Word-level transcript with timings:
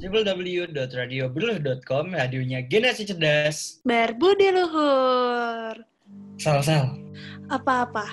www.radiobeluh.com 0.00 2.16
radionya 2.16 2.64
generasi 2.64 3.04
cerdas. 3.04 3.84
Berbudi 3.84 4.48
luhur. 4.48 5.76
Sal 6.40 6.64
sal. 6.64 6.96
Apa-apa? 7.52 8.08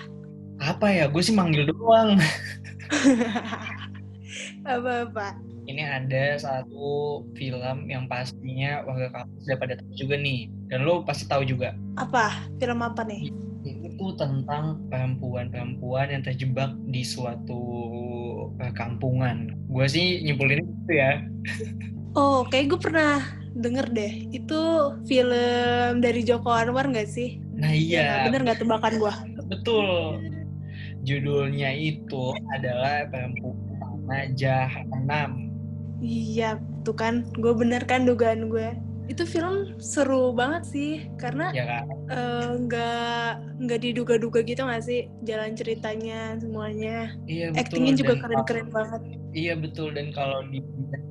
Apa 0.60 0.92
ya? 0.92 1.08
Gue 1.08 1.24
sih 1.24 1.32
manggil 1.32 1.72
doang. 1.72 2.20
Apa-apa? 4.68 5.40
Ini 5.68 5.84
ada 5.84 6.36
satu 6.36 7.24
film 7.40 7.88
yang 7.88 8.12
pastinya 8.12 8.84
warga 8.84 9.24
kampus 9.24 9.48
udah 9.48 9.60
pada 9.60 9.76
tahu 9.80 9.92
juga 9.96 10.16
nih. 10.20 10.52
Dan 10.68 10.84
lo 10.84 11.08
pasti 11.08 11.24
tahu 11.24 11.48
juga. 11.48 11.72
Apa? 11.96 12.52
Film 12.60 12.84
apa 12.84 13.08
nih? 13.08 13.32
Tuh 13.98 14.14
tentang 14.14 14.78
perempuan-perempuan 14.94 16.14
yang 16.14 16.22
terjebak 16.22 16.72
di 16.86 17.02
suatu 17.02 17.60
uh, 18.62 18.74
kampungan. 18.78 19.58
Gue 19.68 19.90
sih 19.90 20.22
nyimpulin 20.22 20.62
itu 20.62 20.94
ya. 20.94 21.22
Oh, 22.14 22.46
kayak 22.50 22.74
gue 22.74 22.80
pernah 22.82 23.22
denger 23.58 23.90
deh. 23.94 24.14
Itu 24.30 24.94
film 25.10 26.02
dari 26.02 26.22
Joko 26.22 26.54
Anwar 26.54 26.86
nggak 26.90 27.10
sih? 27.10 27.42
Nah 27.58 27.74
iya, 27.74 28.22
Ya, 28.22 28.30
bener 28.30 28.46
nggak 28.46 28.62
tebakan 28.62 28.94
gue? 29.02 29.14
betul. 29.50 30.22
Judulnya 31.02 31.72
itu 31.72 32.36
adalah 32.54 33.08
Perempuan 33.10 33.56
Tanah 33.80 34.24
Jahanam. 34.38 35.32
Iya, 36.04 36.62
tuh 36.86 36.94
kan. 36.94 37.26
Gue 37.40 37.58
bener 37.58 37.82
kan 37.90 38.06
dugaan 38.06 38.52
gue. 38.52 38.76
Itu 39.08 39.24
film 39.24 39.80
seru 39.80 40.36
banget 40.36 40.68
sih, 40.68 41.08
karena 41.16 41.50
Ya 41.56 41.64
kan? 41.64 41.84
eh, 42.12 42.50
nggak 42.68 43.30
nggak 43.64 43.80
diduga-duga 43.82 44.44
gitu 44.44 44.62
nggak 44.68 44.84
sih 44.84 45.08
jalan 45.24 45.56
ceritanya 45.56 46.36
semuanya. 46.38 47.16
Iya 47.26 47.56
betul. 47.56 47.62
Actingnya 47.64 47.94
juga 47.96 48.14
keren-keren 48.20 48.68
banget. 48.70 49.02
Iya 49.38 49.54
betul 49.60 49.94
dan 49.94 50.10
kalau 50.12 50.44
di 50.50 50.60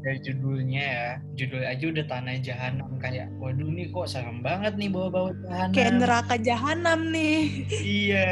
dari 0.02 0.18
judulnya 0.22 0.82
ya, 0.82 1.10
judul 1.38 1.62
aja 1.62 1.84
udah 1.88 2.04
tanah 2.10 2.36
jahanam 2.42 2.90
kayak 2.98 3.26
waduh 3.38 3.66
nih 3.70 3.86
kok 3.90 4.06
serem 4.10 4.42
banget 4.44 4.74
nih 4.78 4.90
bawa-bawa 4.92 5.30
jahanam. 5.46 5.74
Kayak 5.74 5.92
neraka 5.98 6.34
jahanam 6.38 7.00
nih. 7.10 7.64
Iya. 7.82 8.26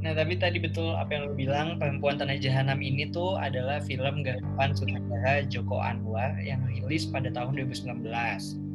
Nah 0.00 0.16
tapi 0.16 0.40
tadi 0.40 0.56
betul 0.56 0.96
apa 0.96 1.12
yang 1.12 1.28
lo 1.28 1.34
bilang 1.36 1.76
perempuan 1.76 2.16
tanah 2.16 2.40
jahanam 2.40 2.80
ini 2.80 3.12
tuh 3.12 3.36
adalah 3.36 3.84
film 3.84 4.24
garapan 4.24 4.72
sutradara 4.72 5.44
Joko 5.44 5.76
Anwar 5.76 6.40
yang 6.40 6.64
rilis 6.64 7.04
pada 7.04 7.28
tahun 7.28 7.52
2019 7.68 8.08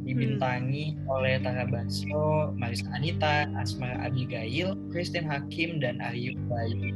dibintangi 0.06 0.94
oleh 1.10 1.42
Tara 1.42 1.66
Basro, 1.66 2.54
Marisa 2.54 2.86
Anita, 2.94 3.50
Asma 3.58 3.98
Abigail, 4.06 4.78
Christine 4.94 5.26
Hakim 5.26 5.82
dan 5.82 5.98
Ayu 5.98 6.38
Bayu. 6.46 6.94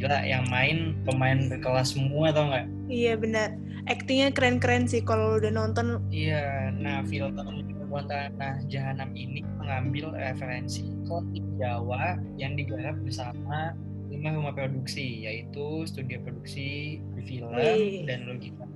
Gila 0.00 0.24
yang 0.24 0.48
main 0.48 0.96
pemain 1.04 1.52
berkelas 1.52 1.92
semua 1.92 2.32
tau 2.32 2.48
nggak? 2.48 2.66
Iya 2.88 3.20
benar. 3.20 3.52
Actingnya 3.84 4.32
keren-keren 4.32 4.88
sih 4.88 5.04
kalau 5.04 5.36
udah 5.36 5.52
nonton. 5.52 6.00
Iya, 6.08 6.72
nah 6.72 7.04
film 7.04 7.36
Perempuan 7.36 8.06
Tanah 8.06 8.62
Jahanam 8.70 9.10
ini 9.18 9.42
mengambil 9.58 10.14
referensi 10.14 10.86
klasik 11.04 11.42
Jawa 11.58 12.22
yang 12.38 12.54
digarap 12.54 12.96
bersama 13.02 13.74
lima 14.08 14.30
rumah 14.30 14.54
produksi, 14.54 15.26
yaitu 15.26 15.84
studio 15.90 16.22
produksi 16.22 17.02
film 17.26 17.50
Wih. 17.50 18.06
dan 18.06 18.30
logika 18.30 18.69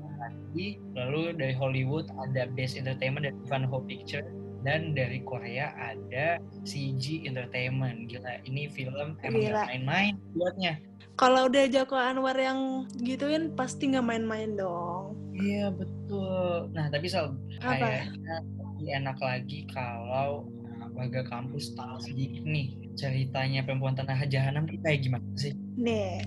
lagi. 0.55 0.79
Lalu 0.95 1.35
dari 1.35 1.55
Hollywood 1.59 2.07
ada 2.23 2.47
Best 2.55 2.79
Entertainment 2.79 3.27
dari 3.27 3.35
Ivanhoe 3.43 3.83
Picture 3.91 4.23
dan 4.63 4.95
dari 4.95 5.19
Korea 5.27 5.75
ada 5.75 6.39
CG 6.63 7.27
Entertainment. 7.27 8.07
Gila, 8.07 8.39
ini 8.47 8.71
film 8.71 9.19
emang 9.27 9.43
Gila. 9.43 9.67
gak 9.67 9.71
main-main 9.75 10.15
buatnya. 10.39 10.79
Kalau 11.19 11.51
udah 11.51 11.67
Joko 11.67 11.99
Anwar 11.99 12.39
yang 12.39 12.87
gituin 13.03 13.51
pasti 13.59 13.91
nggak 13.91 14.07
main-main 14.07 14.55
dong. 14.55 15.19
Iya 15.35 15.75
betul. 15.75 16.71
Nah 16.71 16.87
tapi 16.91 17.11
Apa? 17.11 17.75
kayaknya 17.75 18.39
enak 19.03 19.19
lagi 19.19 19.67
kalau 19.71 20.47
warga 20.95 21.27
kampus 21.27 21.75
tahu 21.75 21.99
sedikit 22.07 22.47
nih 22.47 22.84
ceritanya 22.95 23.67
perempuan 23.67 23.95
tanah 23.99 24.27
jahanam 24.31 24.67
itu 24.71 24.81
kayak 24.83 25.01
gimana 25.03 25.27
sih? 25.35 25.53
Nih, 25.75 26.23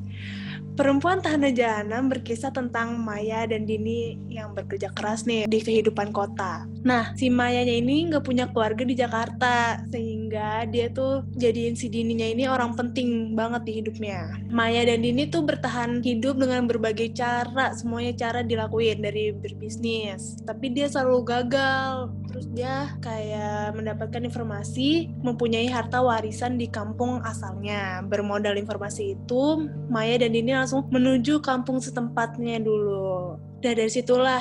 perempuan 0.75 1.23
tahanan 1.23 1.55
jahanam 1.55 2.11
berkisah 2.11 2.51
tentang 2.51 2.99
Maya 2.99 3.47
dan 3.47 3.63
Dini 3.63 4.19
yang 4.27 4.51
bekerja 4.51 4.91
keras 4.91 5.23
nih 5.23 5.47
di 5.47 5.63
kehidupan 5.63 6.11
kota. 6.11 6.67
Nah, 6.83 7.15
si 7.15 7.31
Mayanya 7.31 7.71
ini 7.71 8.11
nggak 8.11 8.27
punya 8.27 8.51
keluarga 8.51 8.83
di 8.83 8.95
Jakarta, 8.95 9.79
sehingga 9.87 10.67
dia 10.67 10.91
tuh 10.91 11.23
jadiin 11.39 11.79
si 11.79 11.87
Dininya 11.87 12.27
ini 12.27 12.43
orang 12.51 12.75
penting 12.75 13.33
banget 13.39 13.63
di 13.63 13.71
hidupnya. 13.79 14.35
Maya 14.51 14.83
dan 14.83 14.99
Dini 15.03 15.31
tuh 15.31 15.47
bertahan 15.47 16.03
hidup 16.03 16.35
dengan 16.35 16.67
berbagai 16.67 17.15
cara, 17.15 17.71
semuanya 17.71 18.13
cara 18.27 18.39
dilakuin 18.43 18.99
dari 18.99 19.31
berbisnis. 19.31 20.35
Tapi 20.43 20.75
dia 20.75 20.91
selalu 20.91 21.23
gagal. 21.23 22.11
Terus 22.37 22.53
dia 22.53 22.93
kayak 23.01 23.73
mendapatkan 23.73 24.21
informasi 24.21 25.09
mempunyai 25.25 25.65
harta 25.73 26.05
warisan 26.05 26.61
di 26.61 26.69
kampung 26.69 27.17
asalnya. 27.25 28.05
Bermodal 28.05 28.61
informasi 28.61 29.17
itu, 29.17 29.65
Maya 29.89 30.21
dan 30.21 30.37
Dini 30.37 30.53
langsung 30.53 30.85
menuju 30.93 31.41
kampung 31.41 31.81
setempatnya 31.81 32.61
dulu. 32.61 33.41
Dan 33.57 33.81
dari 33.81 33.89
situlah 33.89 34.37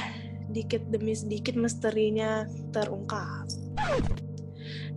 dikit 0.52 0.84
demi 0.92 1.16
sedikit 1.16 1.56
misterinya 1.56 2.44
terungkap. 2.68 3.48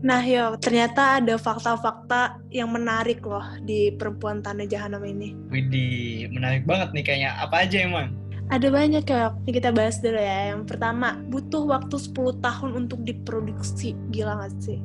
Nah 0.03 0.19
yo, 0.19 0.59
ternyata 0.59 1.23
ada 1.23 1.39
fakta-fakta 1.39 2.43
yang 2.51 2.67
menarik 2.67 3.23
loh 3.23 3.47
di 3.63 3.95
perempuan 3.95 4.43
tanah 4.43 4.67
jahanam 4.67 5.07
ini. 5.07 5.39
Widih, 5.47 6.35
menarik 6.35 6.67
banget 6.67 6.91
nih 6.91 7.03
kayaknya. 7.07 7.31
Apa 7.39 7.63
aja 7.63 7.79
emang? 7.79 8.11
Ada 8.49 8.73
banyak 8.73 9.05
ya, 9.05 9.29
kita 9.45 9.69
bahas 9.69 10.01
dulu 10.01 10.17
ya. 10.17 10.57
Yang 10.57 10.73
pertama, 10.73 11.21
butuh 11.29 11.69
waktu 11.69 12.01
10 12.01 12.41
tahun 12.41 12.69
untuk 12.85 13.05
diproduksi. 13.05 13.93
Gila 14.09 14.41
gak 14.41 14.57
sih? 14.57 14.81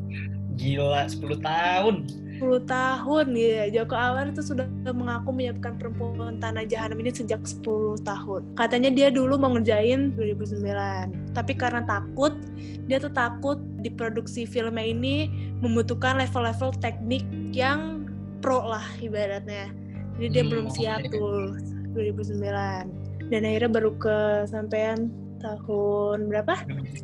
Gila, 0.60 1.08
10 1.08 1.40
tahun. 1.40 2.04
10 2.36 2.60
tahun 2.68 3.26
ya. 3.32 3.72
Joko 3.72 3.96
Anwar 3.96 4.28
itu 4.28 4.44
sudah 4.44 4.68
mengaku 4.92 5.32
menyiapkan 5.32 5.80
perempuan 5.80 6.36
tanah 6.44 6.68
jahanam 6.68 7.00
ini 7.00 7.08
sejak 7.08 7.40
10 7.40 8.04
tahun. 8.04 8.52
Katanya 8.52 8.92
dia 8.92 9.08
dulu 9.08 9.40
mau 9.40 9.56
ngerjain 9.56 10.12
2009. 10.12 11.32
Tapi 11.32 11.52
karena 11.56 11.80
takut, 11.88 12.36
dia 12.84 13.00
tuh 13.00 13.16
takut 13.16 13.56
diproduksi 13.80 14.44
filmnya 14.44 14.84
ini 14.84 15.32
membutuhkan 15.64 16.20
level-level 16.20 16.76
teknik 16.84 17.24
yang 17.56 18.04
pro 18.44 18.60
lah 18.60 18.84
ibaratnya. 19.00 19.72
Jadi 20.20 20.28
dia 20.30 20.42
Hmm, 20.44 20.50
belum 20.52 20.66
siap 20.68 21.00
tuh 21.08 21.56
2009. 21.96 23.03
Dan 23.34 23.50
akhirnya 23.50 23.66
baru 23.66 23.90
kesampaian 23.98 25.10
tahun 25.42 26.30
berapa? 26.30 26.54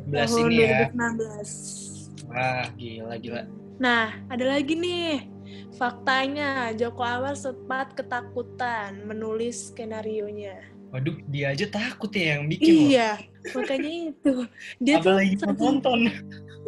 2011 0.07 0.15
tahun 0.31 0.39
ini 0.47 0.55
ya. 0.63 0.87
2016. 0.95 2.31
Wah, 2.31 2.63
gila, 2.79 3.15
gila. 3.19 3.41
Nah, 3.75 4.15
ada 4.31 4.45
lagi 4.47 4.79
nih. 4.79 5.27
Faktanya, 5.75 6.71
Joko 6.71 7.03
Anwar 7.03 7.35
sempat 7.35 7.91
ketakutan 7.99 9.03
menulis 9.03 9.75
skenario-nya. 9.75 10.63
Waduh, 10.95 11.19
dia 11.27 11.51
aja 11.51 11.67
takut 11.67 12.07
ya 12.15 12.39
yang 12.39 12.47
bikin 12.47 12.71
loh. 12.71 12.87
Iya, 12.87 13.09
makanya 13.51 13.91
itu. 14.15 14.33
Dia 14.79 14.95
tuh 15.03 15.11
Apalagi 15.11 15.35
saking- 15.35 15.59
nonton. 15.59 15.99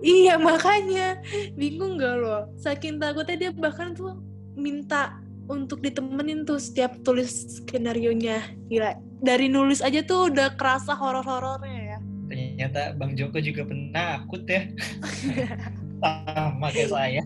Iya, 0.03 0.33
makanya. 0.35 1.07
Bingung 1.55 1.95
gak 1.95 2.19
lo? 2.19 2.51
Saking 2.59 2.99
takutnya 2.99 3.47
dia 3.47 3.51
bahkan 3.55 3.95
tuh 3.95 4.19
minta 4.59 5.22
untuk 5.47 5.83
ditemenin 5.83 6.47
tuh 6.47 6.59
setiap 6.59 6.95
tulis 7.03 7.59
skenario-nya. 7.61 8.43
Gila. 8.71 8.95
Dari 9.23 9.47
nulis 9.47 9.79
aja 9.79 10.03
tuh 10.03 10.31
udah 10.31 10.55
kerasa 10.59 10.95
horor-horornya 10.95 11.95
ya. 11.95 11.99
Ternyata 12.27 12.97
Bang 12.99 13.15
Joko 13.15 13.39
juga 13.39 13.63
penakut 13.63 14.43
ya. 14.47 14.67
Sama 16.03 16.67
kayak 16.71 16.91
saya. 16.91 17.23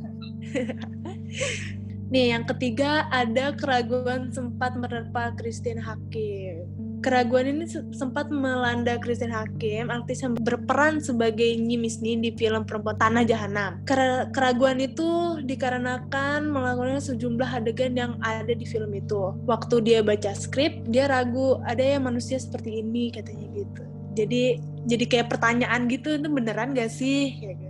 Nih, 2.07 2.31
yang 2.31 2.47
ketiga 2.47 3.09
ada 3.11 3.51
keraguan 3.57 4.31
sempat 4.31 4.77
menerpa 4.77 5.35
Christine 5.35 5.81
Hakim. 5.81 6.76
Keraguan 7.07 7.47
ini 7.47 7.63
se- 7.71 7.87
sempat 7.95 8.27
melanda 8.27 8.99
Christine 8.99 9.31
Hakim, 9.31 9.87
artis 9.87 10.19
yang 10.19 10.35
berperan 10.35 10.99
sebagai 10.99 11.47
Nyi 11.55 11.79
Misni 11.79 12.19
di 12.19 12.35
film 12.35 12.67
Perempuan 12.67 12.99
Tanah 12.99 13.23
Jahanam. 13.23 13.79
Kera- 13.87 14.27
keraguan 14.35 14.75
itu 14.83 15.39
dikarenakan 15.47 16.51
melakukan 16.51 16.99
sejumlah 16.99 17.63
adegan 17.63 17.95
yang 17.95 18.19
ada 18.19 18.51
di 18.51 18.67
film 18.67 18.91
itu. 18.91 19.31
Waktu 19.47 19.87
dia 19.87 20.03
baca 20.03 20.35
skrip, 20.35 20.83
dia 20.91 21.07
ragu 21.07 21.63
ada 21.63 21.79
yang 21.79 22.11
manusia 22.11 22.35
seperti 22.43 22.83
ini 22.83 23.07
katanya 23.15 23.55
gitu. 23.55 23.81
Jadi 24.11 24.43
jadi 24.83 25.05
kayak 25.07 25.31
pertanyaan 25.31 25.87
gitu, 25.87 26.11
itu 26.11 26.27
beneran 26.27 26.75
gak 26.75 26.91
sih? 26.91 27.39
Kayak 27.39 27.55
gitu. 27.55 27.66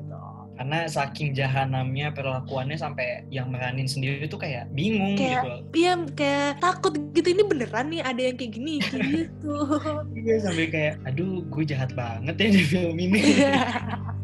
Karena 0.58 0.84
saking 0.84 1.32
jahanamnya 1.32 2.10
perlakuannya 2.10 2.74
sampai 2.74 3.22
yang 3.30 3.48
meranin 3.48 3.86
sendiri 3.86 4.26
tuh 4.26 4.38
kayak 4.38 4.66
bingung 4.74 5.14
Kayak- 5.14 5.46
gitu. 5.46 5.54
Iya 5.78 5.94
kayak 6.12 6.52
takut 6.58 6.94
gitu 7.14 7.28
ini 7.30 7.44
beneran 7.46 7.86
nih 7.88 8.02
ada 8.02 8.22
yang 8.24 8.36
kayak 8.36 8.52
gini 8.52 8.74
gitu. 8.90 9.54
Iya 10.12 10.36
sampai 10.42 10.66
kayak 10.68 10.94
aduh 11.06 11.46
gue 11.46 11.64
jahat 11.64 11.94
banget 11.94 12.36
ya 12.36 12.48
di 12.50 12.64
film 12.64 12.98
ini. 12.98 13.22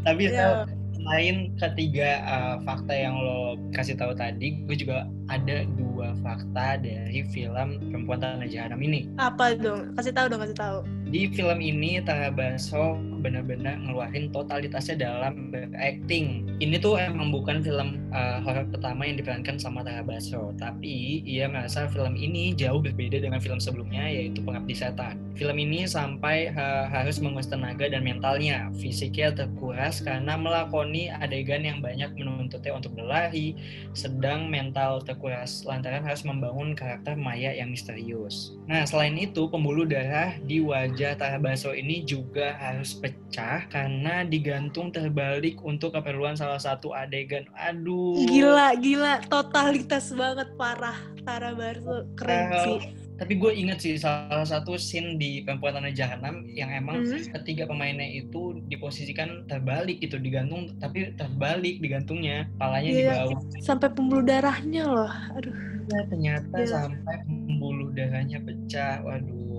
Tapi 0.01 0.23
Iya. 0.27 0.65
selain 0.93 1.51
ketiga 1.55 2.09
uh, 2.23 2.55
fakta 2.63 2.91
yang 2.91 3.13
lo 3.13 3.59
kasih 3.71 3.93
tahu 3.93 4.15
tadi, 4.15 4.63
gue 4.63 4.73
juga 4.73 5.03
ada 5.27 5.67
dua 5.75 6.15
fakta 6.19 6.79
dari 6.79 7.27
film 7.29 7.91
Perempuan 7.91 8.19
Tanah 8.19 8.47
Jahanam 8.47 8.79
ini. 8.79 9.11
Apa 9.19 9.53
dong? 9.53 9.91
Kasih 9.93 10.11
tahu 10.11 10.31
dong 10.31 10.41
kasih 10.41 10.55
tahu. 10.55 10.79
Di 11.13 11.29
film 11.29 11.61
ini 11.61 12.01
Tara 12.01 12.33
Basro 12.33 12.97
benar-benar 13.21 13.77
ngeluarin 13.85 14.33
totalitasnya 14.33 14.97
dalam 14.97 15.53
acting. 15.77 16.49
Ini 16.57 16.81
tuh 16.81 16.97
emang 16.97 17.29
bukan 17.29 17.61
film 17.61 18.01
uh, 18.09 18.41
horor 18.41 18.65
pertama 18.73 19.05
yang 19.05 19.21
diperankan 19.21 19.61
sama 19.61 19.85
Tara 19.85 20.01
Basro, 20.01 20.57
tapi 20.57 21.21
ia 21.21 21.45
merasa 21.45 21.85
film 21.85 22.17
ini 22.17 22.57
jauh 22.57 22.81
berbeda 22.81 23.21
dengan 23.21 23.37
film 23.37 23.61
sebelumnya 23.61 24.09
yaitu 24.09 24.41
Pengabdi 24.41 24.73
Setan. 24.73 25.21
Film 25.37 25.61
ini 25.61 25.85
sampai 25.85 26.49
uh, 26.49 26.89
harus 26.89 27.21
menguras 27.21 27.45
tenaga 27.45 27.85
dan 27.85 28.01
mentalnya, 28.01 28.73
fisiknya 28.81 29.37
terkuras 29.37 30.01
karena 30.01 30.33
melakoni 30.33 31.13
adegan 31.13 31.61
yang 31.61 31.77
banyak 31.77 32.09
menuntutnya 32.17 32.73
untuk 32.73 32.97
berlari, 32.97 33.53
sedang 33.93 34.49
mental 34.49 34.97
terkuras 35.05 35.61
lantaran 35.61 36.01
harus 36.01 36.25
membangun 36.25 36.73
karakter 36.73 37.13
Maya 37.13 37.53
yang 37.53 37.69
misterius. 37.69 38.57
Nah, 38.65 38.81
selain 38.83 39.13
itu 39.13 39.45
pembuluh 39.47 39.85
darah 39.85 40.35
di 40.41 40.57
wajah 40.59 41.02
wajah 41.03 41.19
Tara 41.19 41.35
Basro 41.35 41.75
ini 41.75 42.07
juga 42.07 42.55
harus 42.55 42.95
pecah 42.95 43.67
karena 43.67 44.23
digantung 44.23 44.87
terbalik 44.87 45.59
untuk 45.59 45.91
keperluan 45.99 46.39
salah 46.39 46.63
satu 46.63 46.95
adegan. 46.95 47.43
Aduh. 47.59 48.23
Gila, 48.23 48.79
gila. 48.79 49.19
Totalitas 49.27 50.15
banget 50.15 50.47
parah. 50.55 50.95
Tara 51.27 51.51
Basro 51.51 52.07
keren 52.15 52.55
uh, 52.55 52.63
sih. 52.63 52.95
Tapi 53.19 53.35
gue 53.35 53.51
inget 53.51 53.83
sih 53.83 53.99
salah 53.99 54.47
satu 54.47 54.79
scene 54.79 55.19
di 55.19 55.43
Perempuan 55.43 55.75
Tanah 55.75 55.91
Jahanam 55.91 56.47
yang 56.47 56.71
emang 56.71 57.03
hmm. 57.03 57.35
ketiga 57.35 57.67
pemainnya 57.67 58.07
itu 58.07 58.63
diposisikan 58.71 59.43
terbalik 59.51 59.99
gitu, 59.99 60.15
digantung 60.23 60.71
tapi 60.79 61.11
terbalik 61.19 61.83
digantungnya, 61.83 62.47
palanya 62.55 62.89
yeah, 62.95 62.95
di 62.95 63.03
bawah. 63.11 63.39
Sampai 63.59 63.91
pembuluh 63.91 64.23
darahnya 64.23 64.87
loh. 64.87 65.11
Aduh. 65.35 65.55
Ya, 65.91 65.99
ternyata 66.07 66.55
yeah. 66.63 66.71
sampai 66.71 67.15
pembuluh 67.27 67.91
darahnya 67.91 68.39
pecah. 68.39 69.03
Waduh 69.03 69.52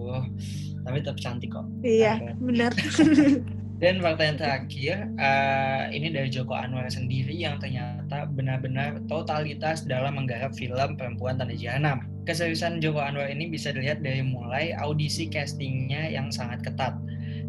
tapi 0.85 1.01
tetap 1.01 1.19
cantik 1.19 1.51
kok. 1.51 1.67
Iya, 1.81 2.37
benar. 2.39 2.71
Dan 3.83 3.99
fakta 3.99 4.23
yang 4.23 4.39
terakhir, 4.39 4.97
uh, 5.19 5.91
ini 5.91 6.15
dari 6.15 6.31
Joko 6.31 6.55
Anwar 6.55 6.87
sendiri 6.87 7.35
yang 7.35 7.59
ternyata 7.59 8.25
benar-benar 8.31 9.03
totalitas 9.11 9.83
dalam 9.83 10.15
menggarap 10.15 10.55
film 10.55 10.95
Perempuan 10.95 11.37
Tanda 11.37 11.59
Jahanam. 11.59 12.07
Keseriusan 12.23 12.79
Joko 12.79 13.03
Anwar 13.03 13.27
ini 13.29 13.51
bisa 13.51 13.75
dilihat 13.75 14.01
dari 14.01 14.23
mulai 14.23 14.71
audisi 14.79 15.27
castingnya 15.27 16.07
yang 16.07 16.31
sangat 16.31 16.63
ketat. 16.63 16.95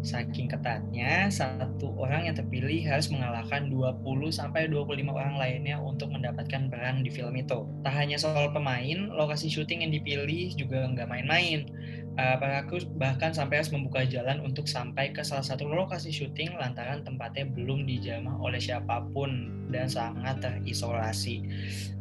Saking 0.02 0.50
ketatnya, 0.50 1.30
satu 1.30 1.94
orang 1.98 2.28
yang 2.28 2.36
terpilih 2.36 2.84
harus 2.84 3.08
mengalahkan 3.08 3.70
20 3.72 4.02
sampai 4.28 4.68
25 4.68 5.08
orang 5.08 5.40
lainnya 5.40 5.80
untuk 5.80 6.10
mendapatkan 6.12 6.68
peran 6.68 7.06
di 7.06 7.10
film 7.10 7.38
itu. 7.38 7.64
Tak 7.86 7.94
hanya 7.94 8.18
soal 8.18 8.50
pemain, 8.50 9.08
lokasi 9.14 9.48
syuting 9.48 9.86
yang 9.86 9.94
dipilih 9.94 10.52
juga 10.58 10.90
nggak 10.90 11.06
main-main 11.06 11.70
uh, 12.16 12.36
Pak 12.40 12.72
bahkan 12.96 13.30
sampai 13.32 13.60
harus 13.62 13.72
membuka 13.72 14.02
jalan 14.08 14.40
untuk 14.42 14.66
sampai 14.66 15.12
ke 15.12 15.20
salah 15.22 15.44
satu 15.44 15.68
lokasi 15.68 16.08
syuting 16.10 16.56
lantaran 16.56 17.04
tempatnya 17.04 17.44
belum 17.48 17.84
dijamah 17.84 18.40
oleh 18.40 18.58
siapa 18.60 19.04
pun 19.12 19.52
dan 19.68 19.86
sangat 19.86 20.40
terisolasi. 20.40 21.44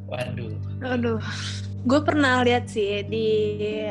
Waduh. 0.07 0.55
Aduh. 0.85 1.21
Gue 1.85 2.01
pernah 2.01 2.41
lihat 2.41 2.65
sih 2.65 3.05
di 3.05 3.29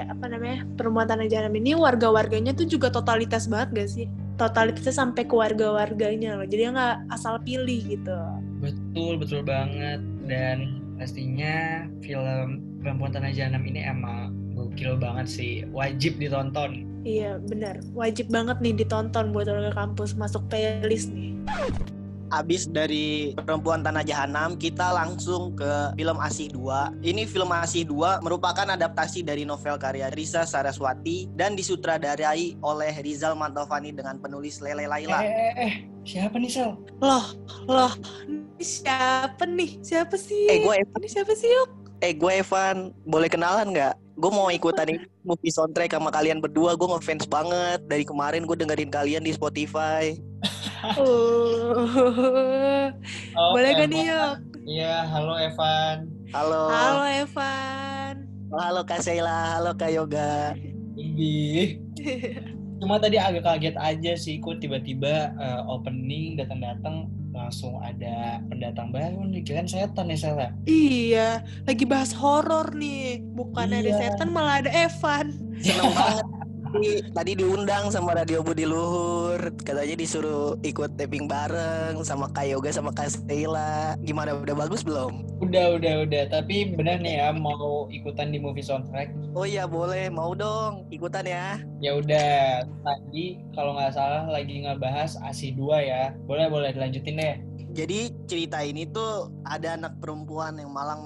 apa 0.02 0.26
namanya 0.26 0.66
perempuan 0.74 1.06
tanah 1.06 1.30
jalan 1.30 1.54
ini 1.54 1.78
warga-warganya 1.78 2.50
tuh 2.50 2.66
juga 2.66 2.90
totalitas 2.90 3.46
banget 3.46 3.68
gak 3.70 3.90
sih? 3.90 4.06
Totalitasnya 4.34 4.94
sampai 4.98 5.22
ke 5.30 5.34
warga-warganya 5.34 6.34
loh. 6.34 6.46
Jadi 6.46 6.74
nggak 6.74 7.06
asal 7.14 7.38
pilih 7.46 7.78
gitu. 7.86 8.18
Betul 8.58 9.22
betul 9.22 9.46
banget 9.46 10.02
dan 10.26 10.82
pastinya 10.98 11.86
film 12.02 12.66
perempuan 12.82 13.14
tanah 13.14 13.30
jahanam 13.30 13.62
ini 13.62 13.86
emang 13.86 14.43
gokil 14.74 14.98
banget 14.98 15.26
sih 15.30 15.62
wajib 15.70 16.18
ditonton 16.18 16.82
iya 17.06 17.38
benar 17.38 17.78
wajib 17.94 18.26
banget 18.26 18.58
nih 18.58 18.74
ditonton 18.74 19.30
buat 19.30 19.46
warga 19.46 19.70
kampus 19.70 20.18
masuk 20.18 20.42
playlist 20.50 21.14
nih 21.14 21.30
Abis 22.32 22.66
dari 22.66 23.30
Perempuan 23.36 23.86
Tanah 23.86 24.02
Jahanam, 24.02 24.58
kita 24.58 24.90
langsung 24.90 25.54
ke 25.54 25.94
film 25.94 26.18
Asih 26.18 26.50
2. 26.50 27.06
Ini 27.06 27.30
film 27.30 27.46
Asih 27.54 27.86
2 27.86 28.26
merupakan 28.26 28.64
adaptasi 28.74 29.22
dari 29.22 29.46
novel 29.46 29.78
karya 29.78 30.10
Risa 30.10 30.42
Saraswati 30.42 31.30
dan 31.38 31.54
disutradarai 31.54 32.58
oleh 32.58 32.90
Rizal 33.06 33.38
Mantovani 33.38 33.94
dengan 33.94 34.18
penulis 34.18 34.58
Lele 34.58 34.90
Laila. 34.90 35.22
Eh, 35.22 35.30
eh, 35.30 35.52
eh, 35.62 35.74
siapa 36.02 36.34
nih 36.42 36.50
Sel? 36.50 36.74
Loh, 36.98 37.38
loh, 37.70 37.92
ini 38.26 38.64
siapa 38.66 39.44
nih? 39.46 39.78
Siapa 39.84 40.18
sih? 40.18 40.50
Eh, 40.50 40.58
gue 40.64 40.74
Evan. 40.74 40.98
Ini 41.04 41.10
siapa 41.14 41.32
sih, 41.38 41.46
yuk? 41.46 41.70
Eh, 42.02 42.18
gue 42.18 42.32
Evan. 42.34 42.90
Boleh 43.06 43.30
kenalan 43.30 43.70
nggak? 43.70 43.94
Gue 44.14 44.30
mau 44.30 44.46
ikutan 44.50 44.86
ini 44.86 45.02
movie 45.26 45.50
soundtrack 45.50 45.94
sama 45.94 46.10
kalian 46.14 46.38
berdua. 46.38 46.78
Gue 46.78 46.88
ngefans 46.90 47.26
banget. 47.26 47.82
Dari 47.90 48.06
kemarin 48.06 48.46
gue 48.46 48.56
dengerin 48.56 48.90
kalian 48.90 49.22
di 49.26 49.34
Spotify. 49.34 50.14
Oh. 50.84 51.80
oh 53.40 53.50
boleh 53.56 53.72
kan 53.72 53.88
yuk? 53.88 54.32
Iya 54.68 55.08
halo 55.08 55.34
Evan. 55.40 56.12
Halo. 56.30 56.68
Halo 56.68 57.04
Evan. 57.08 58.14
Oh, 58.52 58.60
halo 58.60 58.80
Kak 58.84 59.00
Sheila. 59.00 59.58
Halo 59.58 59.72
Kak 59.72 59.90
Yoga. 59.90 60.52
Ibi 60.94 61.80
cuma 62.84 63.00
tadi 63.00 63.16
agak 63.16 63.48
kaget 63.48 63.76
aja 63.80 64.12
sih 64.12 64.44
kok 64.44 64.60
tiba-tiba 64.60 65.32
uh, 65.40 65.64
opening 65.72 66.36
datang-datang 66.36 67.08
langsung 67.44 67.76
ada 67.84 68.40
pendatang 68.48 68.88
baru 68.88 69.22
nih 69.28 69.44
kalian 69.44 69.68
setan 69.68 70.08
ya 70.08 70.16
Sela 70.16 70.48
iya 70.64 71.44
lagi 71.68 71.84
bahas 71.88 72.12
horor 72.12 72.72
nih. 72.76 73.20
Bukan 73.34 73.72
iya. 73.72 73.80
ada 73.82 73.90
setan 73.98 74.28
malah 74.32 74.64
ada 74.64 74.70
Evan. 74.72 75.36
Seneng 75.60 75.92
banget 75.92 76.26
tadi 77.14 77.38
diundang 77.38 77.94
sama 77.94 78.18
Radio 78.18 78.42
Budi 78.42 78.66
Luhur. 78.66 79.38
Katanya 79.62 79.94
disuruh 79.94 80.58
ikut 80.66 80.98
taping 80.98 81.30
bareng 81.30 82.02
sama 82.02 82.26
Kak 82.34 82.50
Yoga 82.50 82.70
sama 82.74 82.90
Kak 82.90 83.14
Stella. 83.14 83.94
Gimana 84.02 84.34
udah 84.34 84.56
bagus 84.58 84.82
belum? 84.82 85.22
Udah 85.38 85.78
udah 85.78 86.08
udah. 86.08 86.22
Tapi 86.34 86.74
benar 86.74 86.98
nih 86.98 87.22
ya 87.22 87.28
mau 87.30 87.86
ikutan 87.94 88.34
di 88.34 88.42
movie 88.42 88.64
soundtrack? 88.64 89.14
Oh 89.38 89.46
iya 89.46 89.70
boleh. 89.70 90.10
Mau 90.10 90.34
dong. 90.34 90.90
Ikutan 90.90 91.26
ya. 91.26 91.62
Ya 91.78 91.94
udah. 91.94 92.66
Tadi 92.66 93.38
kalau 93.54 93.78
nggak 93.78 93.94
salah 93.94 94.26
lagi 94.26 94.66
ngebahas 94.66 95.14
ASI 95.22 95.54
2 95.54 95.78
ya. 95.84 96.10
Boleh 96.26 96.50
boleh. 96.50 96.74
Dilanjutin 96.74 97.20
deh. 97.20 97.36
Jadi 97.74 98.14
cerita 98.30 98.62
ini 98.62 98.86
tuh 98.86 99.34
ada 99.42 99.74
anak 99.74 99.98
perempuan 99.98 100.54
yang 100.62 100.70
malang 100.70 101.02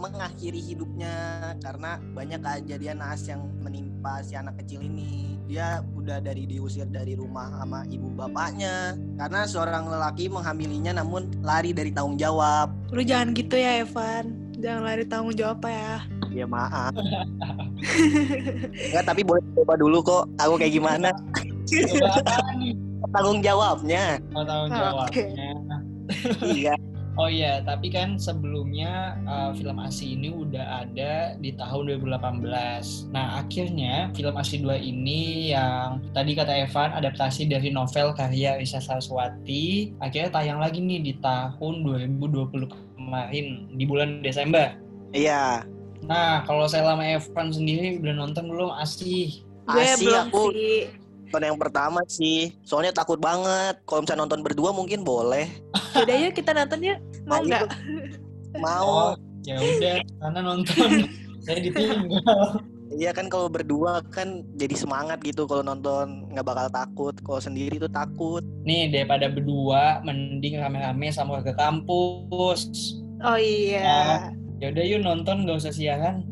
mengakhiri 0.00 0.64
hidupnya 0.64 1.12
karena 1.60 2.00
banyak 2.16 2.40
kejadian 2.40 3.04
naas 3.04 3.28
yang 3.28 3.44
menimpa 3.60 3.95
si 4.22 4.34
anak 4.38 4.62
kecil 4.62 4.82
ini. 4.82 5.38
Dia 5.46 5.82
udah 5.94 6.18
dari 6.18 6.46
diusir 6.46 6.86
dari 6.90 7.14
rumah 7.14 7.50
sama 7.62 7.86
ibu 7.86 8.10
bapaknya 8.14 8.98
karena 9.18 9.40
seorang 9.46 9.86
lelaki 9.86 10.26
menghamilinya 10.26 10.98
namun 11.02 11.30
lari 11.42 11.70
dari 11.70 11.94
tanggung 11.94 12.18
jawab. 12.18 12.74
Lu 12.90 13.02
jangan 13.02 13.34
gitu 13.34 13.54
ya 13.54 13.82
Evan. 13.82 14.34
Jangan 14.58 14.82
lari 14.82 15.04
tanggung 15.06 15.34
jawab 15.34 15.62
ya. 15.66 16.02
Ya 16.34 16.46
maaf. 16.46 16.94
Enggak 18.90 19.04
tapi 19.06 19.22
boleh 19.22 19.42
coba 19.54 19.74
dulu 19.78 19.98
kok 20.02 20.24
aku 20.42 20.54
kayak 20.58 20.74
gimana. 20.74 21.10
tanggung 23.14 23.40
jawabnya. 23.42 24.18
Oh, 24.34 24.44
tanggung 24.46 24.70
jawabnya. 24.74 25.06
Okay 25.10 25.30
iya. 26.46 26.74
Oh 27.16 27.32
iya, 27.32 27.64
tapi 27.64 27.88
kan 27.88 28.20
sebelumnya 28.20 29.16
uh, 29.24 29.56
film 29.56 29.80
ASI 29.80 30.20
ini 30.20 30.28
udah 30.28 30.84
ada 30.84 31.32
di 31.40 31.48
tahun 31.56 31.96
2018. 32.04 32.44
Nah, 33.08 33.40
akhirnya 33.40 34.12
film 34.12 34.36
ASI 34.36 34.60
2 34.60 34.76
ini 34.76 35.56
yang 35.56 36.04
tadi 36.12 36.36
kata 36.36 36.68
Evan 36.68 36.92
adaptasi 36.92 37.48
dari 37.48 37.72
novel 37.72 38.12
karya 38.12 38.60
Risa 38.60 38.84
Saraswati, 38.84 39.96
akhirnya 40.04 40.28
tayang 40.28 40.60
lagi 40.60 40.84
nih 40.84 41.00
di 41.00 41.12
tahun 41.24 41.88
2020 41.88 42.68
kemarin 43.00 43.46
di 43.72 43.84
bulan 43.88 44.20
Desember. 44.20 44.76
Iya. 45.16 45.64
Nah, 46.04 46.44
kalau 46.44 46.68
saya 46.68 46.92
lama 46.92 47.00
Evan 47.00 47.48
sendiri 47.48 47.96
udah 47.96 48.12
nonton 48.12 48.44
belum 48.44 48.76
ASI? 48.76 49.40
ASI 49.64 50.04
aku 50.12 50.52
sih 50.52 51.05
nonton 51.26 51.42
yang 51.42 51.58
pertama 51.58 52.00
sih. 52.06 52.54
Soalnya 52.62 52.94
takut 52.94 53.18
banget. 53.18 53.82
Kalau 53.82 54.06
misalnya 54.06 54.22
nonton 54.22 54.46
berdua 54.46 54.70
mungkin 54.70 55.02
boleh. 55.02 55.50
Udah 55.98 56.16
yuk 56.22 56.38
kita 56.38 56.54
nonton 56.54 56.86
yuk. 56.86 56.98
Mau 57.26 57.42
nggak? 57.42 57.66
Mau. 58.62 58.86
Oh, 58.86 59.12
ya 59.42 59.58
udah 59.58 59.98
karena 60.22 60.40
nonton. 60.40 60.90
Saya 61.44 61.58
ditinggal. 61.58 62.62
Iya 62.86 63.10
kan 63.10 63.26
kalau 63.26 63.50
berdua 63.50 63.98
kan 64.14 64.46
jadi 64.54 64.78
semangat 64.78 65.18
gitu 65.26 65.50
kalau 65.50 65.66
nonton. 65.66 66.30
Nggak 66.30 66.46
bakal 66.46 66.66
takut. 66.70 67.14
Kalau 67.26 67.42
sendiri 67.42 67.82
tuh 67.82 67.90
takut. 67.90 68.46
Nih 68.62 68.94
daripada 68.94 69.26
berdua 69.26 69.98
mending 70.06 70.62
rame-rame 70.62 71.10
sama 71.10 71.42
ke 71.42 71.50
kampus. 71.58 72.70
Oh 73.26 73.34
iya. 73.34 73.82
Nah, 73.82 74.22
ya 74.62 74.70
udah 74.70 74.84
yuk 74.86 75.02
nonton. 75.02 75.42
Gak 75.42 75.58
usah 75.58 75.74
siaran 75.74 76.22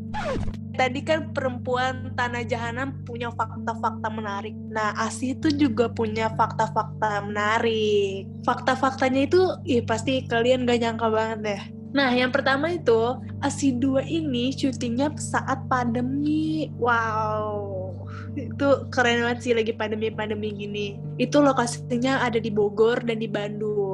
tadi 0.75 0.99
kan 1.01 1.31
perempuan 1.31 2.13
tanah 2.13 2.43
jahanam 2.45 3.01
punya 3.07 3.31
fakta-fakta 3.33 4.07
menarik. 4.11 4.53
Nah, 4.69 4.91
Asi 4.99 5.33
itu 5.33 5.49
juga 5.51 5.89
punya 5.89 6.29
fakta-fakta 6.35 7.23
menarik. 7.25 8.27
Fakta-faktanya 8.43 9.25
itu, 9.25 9.41
ih 9.65 9.81
pasti 9.81 10.27
kalian 10.27 10.67
gak 10.67 10.83
nyangka 10.83 11.07
banget 11.09 11.39
deh. 11.41 11.61
Nah, 11.95 12.11
yang 12.11 12.35
pertama 12.35 12.75
itu, 12.75 13.15
Asi 13.39 13.71
2 13.71 14.03
ini 14.03 14.51
syutingnya 14.51 15.15
saat 15.15 15.63
pandemi. 15.71 16.67
Wow. 16.75 17.95
itu 18.35 18.67
keren 18.91 19.23
banget 19.23 19.39
sih 19.47 19.53
lagi 19.55 19.71
pandemi-pandemi 19.71 20.51
gini. 20.51 20.99
Itu 21.15 21.39
lokasinya 21.39 22.19
ada 22.19 22.35
di 22.35 22.51
Bogor 22.51 22.99
dan 23.07 23.23
di 23.23 23.31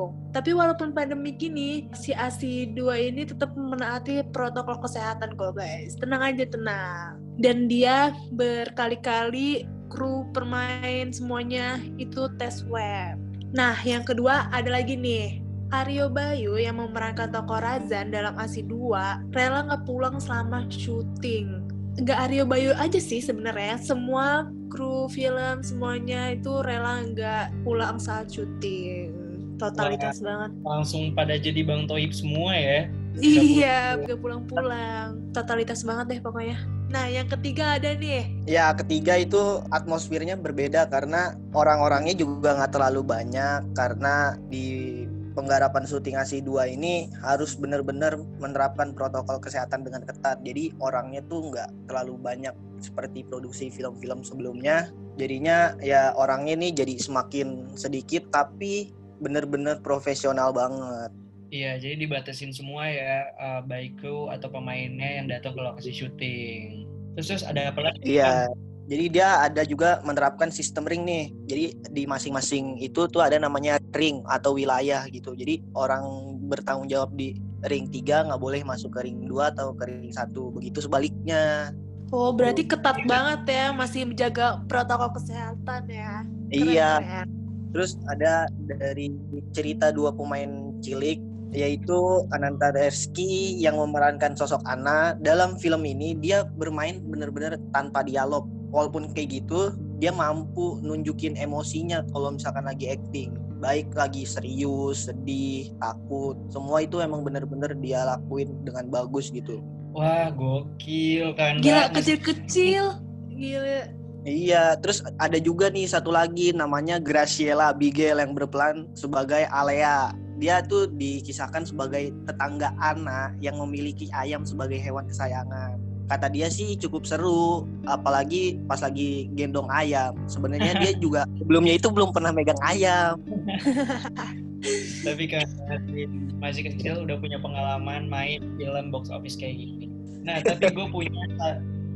Bandung. 0.01 0.33
Tapi 0.33 0.51
walaupun 0.55 0.89
pandemi 0.95 1.35
gini, 1.35 1.85
si 1.93 2.15
ASI 2.15 2.73
2 2.73 3.09
ini 3.13 3.21
tetap 3.27 3.53
menaati 3.53 4.25
protokol 4.33 4.79
kesehatan 4.81 5.37
kok 5.37 5.53
guys. 5.59 5.93
Tenang 5.99 6.23
aja 6.23 6.45
tenang. 6.47 7.21
Dan 7.37 7.69
dia 7.69 8.15
berkali-kali 8.33 9.67
kru 9.91 10.25
permain 10.31 11.11
semuanya 11.11 11.77
itu 11.99 12.31
tes 12.39 12.63
web. 12.65 13.19
Nah, 13.51 13.75
yang 13.83 14.07
kedua 14.07 14.47
ada 14.49 14.71
lagi 14.71 14.95
nih. 14.95 15.43
Aryo 15.71 16.11
Bayu 16.11 16.59
yang 16.59 16.83
memerankan 16.83 17.31
tokoh 17.31 17.63
Razan 17.63 18.11
dalam 18.11 18.35
ASI 18.35 18.67
2 18.67 19.31
rela 19.31 19.63
nggak 19.63 19.87
pulang 19.87 20.19
selama 20.19 20.67
syuting 20.67 21.63
nggak 21.95 22.27
Aryo 22.27 22.43
Bayu 22.43 22.75
aja 22.75 22.99
sih 22.99 23.23
sebenarnya 23.23 23.79
semua 23.79 24.51
kru 24.67 25.07
film 25.07 25.63
semuanya 25.63 26.35
itu 26.35 26.59
rela 26.59 27.07
nggak 27.07 27.55
pulang 27.63 27.95
saat 28.03 28.27
syuting 28.27 29.30
totalitas 29.61 30.17
Wah, 30.19 30.25
banget 30.25 30.51
Langsung 30.65 31.03
pada 31.13 31.37
jadi 31.37 31.61
Bang 31.61 31.85
Toib 31.85 32.09
semua 32.09 32.57
ya. 32.57 32.89
iya 33.19 33.99
nggak 33.99 34.23
pulang-pulang 34.23 35.19
totalitas 35.35 35.83
banget 35.83 36.15
deh 36.15 36.19
pokoknya 36.23 36.57
nah 36.87 37.11
yang 37.11 37.27
ketiga 37.27 37.75
ada 37.75 37.91
nih 37.91 38.23
Ya 38.47 38.71
ketiga 38.71 39.19
itu 39.19 39.59
atmosfernya 39.67 40.39
berbeda 40.39 40.87
karena 40.87 41.35
orang-orangnya 41.51 42.15
juga 42.15 42.55
nggak 42.55 42.71
terlalu 42.71 43.03
banyak 43.03 43.67
karena 43.75 44.39
di 44.47 44.91
penggarapan 45.31 45.87
syuting 45.87 46.19
ASI 46.19 46.43
2 46.43 46.75
ini 46.75 47.07
harus 47.23 47.55
benar-benar 47.55 48.19
menerapkan 48.39 48.91
protokol 48.91 49.39
kesehatan 49.39 49.87
dengan 49.87 50.03
ketat. 50.03 50.43
Jadi 50.43 50.75
orangnya 50.83 51.23
tuh 51.25 51.51
nggak 51.51 51.87
terlalu 51.87 52.19
banyak 52.19 52.53
seperti 52.83 53.23
produksi 53.23 53.71
film-film 53.71 54.21
sebelumnya. 54.27 54.91
Jadinya 55.15 55.75
ya 55.79 56.11
orangnya 56.15 56.59
nih 56.59 56.83
jadi 56.83 56.93
semakin 56.99 57.75
sedikit 57.79 58.27
tapi 58.31 58.91
benar-benar 59.21 59.79
profesional 59.85 60.51
banget. 60.51 61.13
Iya, 61.51 61.77
jadi 61.83 62.07
dibatasin 62.07 62.55
semua 62.55 62.87
ya, 62.87 63.27
uh, 63.35 63.61
baik 63.67 63.99
kru 63.99 64.31
atau 64.31 64.47
pemainnya 64.47 65.19
yang 65.19 65.27
datang 65.27 65.51
ke 65.51 65.61
lokasi 65.61 65.91
syuting. 65.91 66.87
Terus, 67.19 67.27
terus 67.27 67.43
ada 67.43 67.69
apa 67.69 67.91
lagi? 67.91 67.99
Iya. 68.07 68.47
Jadi 68.87 69.05
dia 69.07 69.47
ada 69.47 69.63
juga 69.63 70.03
menerapkan 70.03 70.51
sistem 70.51 70.83
ring 70.83 71.03
nih. 71.07 71.31
Jadi 71.47 71.63
di 71.95 72.03
masing-masing 72.03 72.79
itu 72.79 73.07
tuh 73.07 73.23
ada 73.23 73.39
namanya 73.39 73.79
ring 73.95 74.19
atau 74.27 74.55
wilayah 74.55 75.07
gitu. 75.07 75.31
Jadi 75.31 75.63
orang 75.75 76.03
bertanggung 76.51 76.91
jawab 76.91 77.15
di 77.15 77.35
ring 77.67 77.87
3 77.87 78.27
nggak 78.27 78.41
boleh 78.41 78.63
masuk 78.67 78.91
ke 78.91 79.07
ring 79.07 79.27
2 79.31 79.51
atau 79.55 79.71
ke 79.75 79.87
ring 79.87 80.11
1. 80.11 80.55
Begitu 80.55 80.83
sebaliknya. 80.83 81.71
oh 82.11 82.35
berarti 82.35 82.67
ketat 82.67 83.07
banget 83.07 83.47
ya 83.47 83.71
masih 83.71 84.03
menjaga 84.03 84.59
protokol 84.67 85.15
kesehatan 85.15 85.87
ya 85.87 86.27
Keren, 86.51 86.67
Iya. 86.67 86.91
keren. 86.99 87.29
Terus 87.71 87.95
ada 88.11 88.51
dari 88.67 89.15
cerita 89.55 89.89
dua 89.95 90.11
pemain 90.11 90.75
cilik 90.83 91.31
yaitu 91.51 92.23
Ananta 92.31 92.71
Reski 92.71 93.59
yang 93.59 93.75
memerankan 93.75 94.39
sosok 94.39 94.63
Ana 94.63 95.19
dalam 95.19 95.59
film 95.59 95.83
ini 95.83 96.15
dia 96.15 96.47
bermain 96.55 97.03
benar-benar 97.03 97.59
tanpa 97.75 98.07
dialog. 98.07 98.47
Walaupun 98.71 99.11
kayak 99.11 99.43
gitu 99.43 99.75
dia 99.99 100.15
mampu 100.15 100.79
nunjukin 100.79 101.35
emosinya 101.35 102.07
kalau 102.15 102.33
misalkan 102.35 102.63
lagi 102.63 102.87
acting. 102.87 103.35
Baik 103.59 103.91
lagi 103.93 104.23
serius 104.23 105.11
sedih 105.11 105.69
takut. 105.77 106.39
Semua 106.49 106.81
itu 106.81 107.03
emang 107.03 107.21
bener-bener 107.21 107.75
dia 107.77 108.07
lakuin 108.07 108.63
dengan 108.63 108.87
bagus 108.87 109.29
gitu. 109.29 109.59
Wah, 109.91 110.31
gokil 110.31 111.35
kan. 111.35 111.59
gila 111.59 111.91
kecil-kecil. 111.91 112.95
Gila 113.27 114.00
Iya, 114.21 114.77
terus 114.77 115.01
ada 115.17 115.41
juga 115.41 115.73
nih 115.73 115.89
satu 115.89 116.13
lagi 116.13 116.53
namanya 116.53 117.01
Graciela 117.01 117.73
Abigail 117.73 118.21
yang 118.21 118.37
berperan 118.37 118.85
sebagai 118.93 119.49
Alea. 119.49 120.13
Dia 120.37 120.61
tuh 120.65 120.89
dikisahkan 120.93 121.65
sebagai 121.69 122.13
tetangga 122.29 122.73
Ana 122.77 123.33
yang 123.41 123.57
memiliki 123.61 124.09
ayam 124.13 124.45
sebagai 124.45 124.77
hewan 124.77 125.09
kesayangan. 125.09 125.77
Kata 126.09 126.27
dia 126.29 126.51
sih 126.53 126.77
cukup 126.77 127.07
seru, 127.07 127.65
apalagi 127.89 128.61
pas 128.69 128.81
lagi 128.81 129.31
gendong 129.33 129.69
ayam. 129.73 130.13
Sebenarnya 130.29 130.77
dia 130.77 130.91
juga 131.03 131.25
sebelumnya 131.41 131.77
itu 131.81 131.89
belum 131.89 132.13
pernah 132.13 132.29
megang 132.29 132.59
ayam. 132.61 133.17
Tapi 135.07 135.25
kan 135.25 135.49
masih, 135.65 136.05
masih 136.37 136.61
kecil 136.69 136.93
udah 137.01 137.17
punya 137.17 137.41
pengalaman 137.41 138.05
main 138.05 138.45
film 138.61 138.93
box 138.93 139.09
office 139.09 139.33
kayak 139.33 139.57
gini. 139.57 139.89
Nah, 140.21 140.37
tapi 140.45 140.69
gue 140.69 140.85
punya 140.93 141.25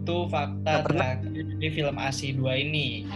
satu 0.05 0.29
fakta 0.29 0.85
terakhir 0.85 1.57
di 1.57 1.67
film 1.73 1.97
ASI 1.97 2.37
2 2.37 2.45
ini. 2.69 3.09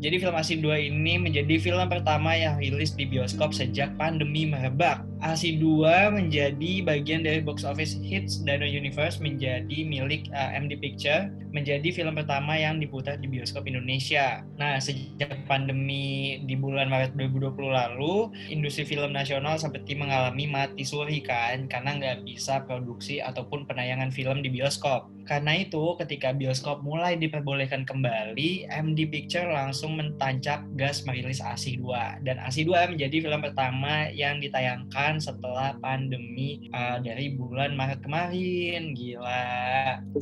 Jadi 0.00 0.16
film 0.24 0.32
ASI 0.32 0.56
2 0.56 0.88
ini 0.88 1.20
menjadi 1.20 1.60
film 1.60 1.84
pertama 1.84 2.32
yang 2.32 2.56
rilis 2.56 2.96
di 2.96 3.04
bioskop 3.04 3.52
sejak 3.52 3.92
pandemi 4.00 4.48
merebak. 4.48 5.04
ASI 5.20 5.60
2 5.60 6.16
menjadi 6.16 6.80
bagian 6.80 7.20
dari 7.20 7.44
box 7.44 7.60
office 7.68 7.92
hits 8.00 8.40
Dano 8.40 8.64
Universe 8.64 9.20
menjadi 9.20 9.84
milik 9.84 10.32
uh, 10.32 10.56
MD 10.56 10.80
Picture, 10.80 11.28
menjadi 11.52 11.92
film 11.92 12.16
pertama 12.16 12.56
yang 12.56 12.80
diputar 12.80 13.20
di 13.20 13.28
bioskop 13.28 13.68
Indonesia. 13.68 14.40
Nah, 14.56 14.80
sejak 14.80 15.44
pandemi 15.44 16.40
di 16.48 16.56
bulan 16.56 16.88
Maret 16.88 17.12
2020 17.20 17.52
lalu, 17.68 18.32
industri 18.48 18.88
film 18.88 19.12
nasional 19.12 19.60
seperti 19.60 19.92
mengalami 19.92 20.48
mati 20.48 20.88
suri 20.88 21.20
kan, 21.20 21.68
karena 21.68 22.00
nggak 22.00 22.24
bisa 22.24 22.64
produksi 22.64 23.20
ataupun 23.20 23.68
penayangan 23.68 24.08
film 24.08 24.40
di 24.40 24.48
bioskop. 24.48 25.12
Karena 25.28 25.62
itu, 25.62 25.94
ketika 26.00 26.32
bioskop 26.32 26.80
mulai 26.80 27.14
diperbolehkan 27.14 27.84
kembali, 27.84 28.66
MD 28.72 29.06
Picture 29.06 29.46
langsung 29.46 30.00
mentancap 30.00 30.64
gas 30.80 31.04
merilis 31.04 31.44
ASI 31.44 31.76
2. 31.78 32.24
Dan 32.24 32.40
ASI 32.40 32.64
2 32.64 32.96
menjadi 32.96 33.20
film 33.20 33.38
pertama 33.44 34.08
yang 34.10 34.40
ditayangkan 34.42 35.09
setelah 35.18 35.74
pandemi 35.80 36.70
uh, 36.70 37.00
dari 37.02 37.34
bulan 37.34 37.74
Maret 37.74 38.04
kemarin. 38.04 38.94
Gila. 38.94 39.48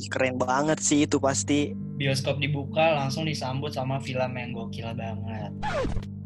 Keren 0.09 0.39
banget 0.39 0.79
sih 0.81 1.05
itu 1.05 1.19
pasti. 1.21 1.75
Bioskop 1.99 2.39
dibuka 2.39 2.95
langsung 2.95 3.27
disambut 3.27 3.75
sama 3.75 3.99
film 3.99 4.31
yang 4.33 4.55
gokil 4.55 4.89
banget. 4.95 5.51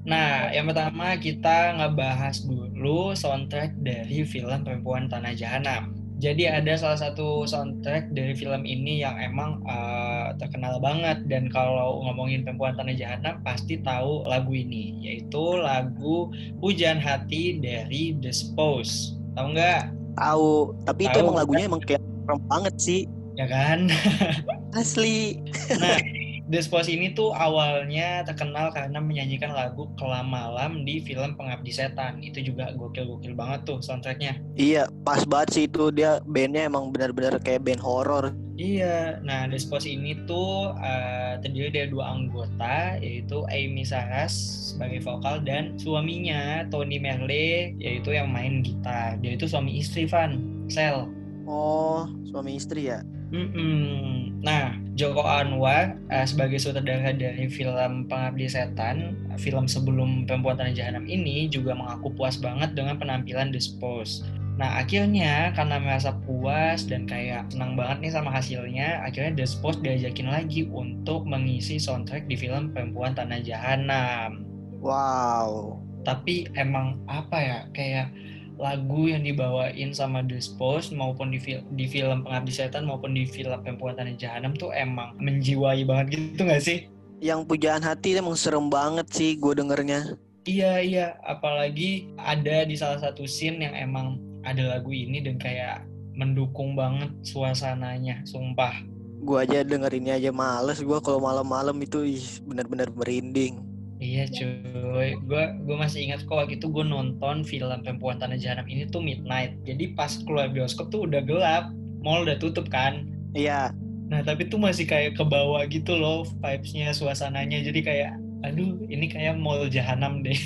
Nah, 0.03 0.51
yang 0.51 0.67
pertama 0.67 1.15
kita 1.15 1.79
ngebahas 1.79 2.43
dulu 2.43 3.15
soundtrack 3.15 3.79
dari 3.79 4.27
film 4.27 4.61
Perempuan 4.61 5.07
Tanah 5.07 5.33
Jahanam. 5.33 6.02
Jadi 6.23 6.47
ada 6.47 6.79
salah 6.79 6.95
satu 6.95 7.43
soundtrack 7.43 8.15
dari 8.15 8.31
film 8.31 8.63
ini 8.63 9.03
yang 9.03 9.19
emang 9.19 9.59
uh, 9.67 10.31
terkenal 10.39 10.79
banget 10.79 11.19
dan 11.27 11.51
kalau 11.51 11.99
ngomongin 12.07 12.47
Perempuan 12.47 12.79
Tanah 12.79 12.95
Jahanam 12.95 13.43
pasti 13.43 13.83
tahu 13.83 14.23
lagu 14.23 14.55
ini 14.55 14.95
yaitu 15.03 15.59
lagu 15.59 16.31
Hujan 16.63 17.03
Hati 17.03 17.59
dari 17.59 18.15
The 18.23 18.31
Spouse. 18.31 19.19
Tahu 19.35 19.51
nggak? 19.51 19.91
Tahu, 20.15 20.71
tapi 20.87 21.11
itu 21.11 21.17
Tahu, 21.19 21.27
emang 21.27 21.37
lagunya 21.43 21.67
emang 21.67 21.83
kayak 21.83 21.99
serem 21.99 22.39
banget 22.47 22.75
sih. 22.79 23.01
Ya 23.35 23.45
kan? 23.51 23.91
Asli. 24.79 25.43
Nah, 25.75 25.99
The 26.43 26.59
Spouse 26.59 26.91
ini 26.91 27.15
tuh 27.15 27.31
awalnya 27.31 28.27
terkenal 28.27 28.75
karena 28.75 28.99
menyanyikan 28.99 29.55
lagu 29.55 29.87
Kelam 29.95 30.27
Malam 30.27 30.83
di 30.83 30.99
film 30.99 31.39
Pengabdi 31.39 31.71
Setan. 31.71 32.19
Itu 32.19 32.43
juga 32.43 32.75
gokil-gokil 32.75 33.31
banget 33.31 33.63
tuh 33.63 33.79
soundtracknya. 33.79 34.35
Iya, 34.59 34.91
pas 35.07 35.23
banget 35.23 35.49
sih 35.55 35.63
itu 35.71 35.87
dia 35.95 36.19
bandnya 36.27 36.67
emang 36.67 36.91
benar-benar 36.91 37.39
kayak 37.39 37.63
band 37.63 37.79
horor. 37.79 38.35
Iya, 38.59 39.23
nah 39.23 39.47
The 39.47 39.55
Spouse 39.55 39.87
ini 39.87 40.19
tuh 40.27 40.75
uh, 40.77 41.39
terdiri 41.41 41.73
dari 41.73 41.89
dua 41.89 42.11
anggota, 42.11 42.99
yaitu 42.99 43.47
Amy 43.49 43.87
Saras 43.87 44.35
sebagai 44.75 44.99
vokal 45.01 45.41
dan 45.47 45.79
suaminya 45.79 46.67
Tony 46.69 46.99
Merle, 46.99 47.73
yaitu 47.79 48.13
yang 48.13 48.29
main 48.29 48.61
gitar. 48.61 49.15
Dia 49.23 49.39
itu 49.39 49.47
suami 49.47 49.79
istri 49.79 50.05
Van, 50.05 50.37
Sel. 50.67 51.07
Oh, 51.47 52.05
suami 52.29 52.59
istri 52.59 52.91
ya? 52.91 53.01
Mm-mm. 53.33 54.37
Nah, 54.45 54.77
Joko 54.93 55.25
Anwar 55.25 55.97
uh, 56.13 56.25
sebagai 56.25 56.61
sutradara 56.61 57.09
dari 57.09 57.49
film 57.49 58.05
Pengabdi 58.05 58.45
Setan, 58.45 59.17
film 59.41 59.65
sebelum 59.65 60.29
Perempuan 60.29 60.61
Tanah 60.61 60.77
Jahanam 60.77 61.09
ini 61.09 61.49
juga 61.49 61.73
mengaku 61.73 62.13
puas 62.13 62.37
banget 62.37 62.77
dengan 62.77 63.01
penampilan 63.01 63.49
The 63.49 63.57
Spouse. 63.57 64.21
Nah, 64.53 64.85
akhirnya 64.85 65.49
karena 65.57 65.81
merasa 65.81 66.13
puas 66.29 66.85
dan 66.85 67.09
kayak 67.09 67.49
senang 67.49 67.73
banget 67.73 68.05
nih 68.05 68.13
sama 68.13 68.29
hasilnya, 68.29 69.01
akhirnya 69.01 69.33
The 69.33 69.49
Spouse 69.49 69.81
diajakin 69.81 70.29
lagi 70.29 70.69
untuk 70.69 71.25
mengisi 71.25 71.81
soundtrack 71.81 72.29
di 72.29 72.37
film 72.37 72.69
Perempuan 72.69 73.17
Tanah 73.17 73.41
Jahanam. 73.41 74.45
Wow. 74.77 75.81
Tapi 76.05 76.53
emang 76.53 77.01
apa 77.09 77.37
ya, 77.41 77.59
kayak 77.73 78.13
lagu 78.57 79.09
yang 79.09 79.25
dibawain 79.25 79.91
sama 79.93 80.21
The 80.23 80.37
Spouse 80.39 80.93
maupun 80.93 81.33
di, 81.33 81.39
fil- 81.41 81.65
di 81.73 81.85
film 81.89 82.25
Pengabdi 82.25 82.53
Setan 82.53 82.85
maupun 82.85 83.17
di 83.17 83.25
film 83.25 83.57
Perempuan 83.61 83.97
Tanah 83.97 84.15
Jahanam 84.15 84.53
tuh 84.53 84.69
emang 84.73 85.17
menjiwai 85.17 85.83
banget 85.83 86.19
gitu 86.19 86.45
gak 86.45 86.63
sih? 86.63 86.87
Yang 87.23 87.47
pujaan 87.47 87.81
hati 87.81 88.19
emang 88.19 88.35
serem 88.35 88.67
banget 88.67 89.07
sih 89.09 89.39
gue 89.39 89.53
dengernya. 89.55 90.19
Iya 90.43 90.83
iya, 90.83 91.07
apalagi 91.23 92.11
ada 92.19 92.67
di 92.67 92.75
salah 92.75 92.99
satu 92.99 93.23
scene 93.23 93.63
yang 93.63 93.75
emang 93.79 94.19
ada 94.43 94.75
lagu 94.75 94.91
ini 94.91 95.23
dan 95.23 95.39
kayak 95.39 95.87
mendukung 96.19 96.75
banget 96.75 97.09
suasananya, 97.23 98.27
sumpah. 98.27 98.75
Gua 99.23 99.47
aja 99.47 99.63
dengerinnya 99.63 100.19
aja 100.19 100.35
males 100.35 100.83
gua 100.83 100.99
kalau 100.99 101.23
malam-malam 101.23 101.79
itu 101.79 102.03
bener-bener 102.43 102.91
merinding. 102.91 103.63
Iya 104.03 104.27
cuy, 104.27 105.15
gue 105.15 105.43
gue 105.63 105.75
masih 105.79 106.11
ingat 106.11 106.27
kok 106.27 106.35
waktu 106.35 106.59
itu 106.59 106.67
gue 106.67 106.83
nonton 106.83 107.47
film 107.47 107.79
Perempuan 107.87 108.19
Tanah 108.19 108.35
Jahanam 108.35 108.67
ini 108.67 108.83
tuh 108.91 108.99
midnight. 108.99 109.55
Jadi 109.63 109.95
pas 109.95 110.11
keluar 110.27 110.51
bioskop 110.51 110.91
tuh 110.91 111.07
udah 111.07 111.23
gelap, 111.23 111.71
mall 112.03 112.27
udah 112.27 112.35
tutup 112.35 112.67
kan. 112.67 113.07
Iya, 113.31 113.71
Nah 114.13 114.21
tapi 114.21 114.45
tuh 114.45 114.59
masih 114.59 114.85
kayak 114.85 115.15
ke 115.15 115.23
bawah 115.23 115.63
gitu 115.71 115.95
loh 115.95 116.27
vibes-nya, 116.43 116.91
suasananya. 116.91 117.63
Jadi 117.63 117.79
kayak, 117.81 118.11
aduh 118.43 118.75
ini 118.91 119.07
kayak 119.07 119.39
mall 119.39 119.65
jahanam 119.71 120.21
deh. 120.21 120.37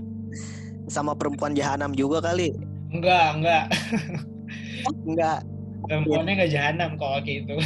sama 0.94 1.14
perempuan 1.14 1.54
jahanam 1.54 1.92
juga 1.92 2.18
kali. 2.18 2.50
Enggak, 2.90 3.38
enggak. 3.38 3.64
Enggak. 5.06 5.38
Perempuannya 5.86 6.32
enggak 6.40 6.52
jahanam 6.52 6.90
kalau 6.98 7.22
kayak 7.22 7.46
gitu. 7.46 7.56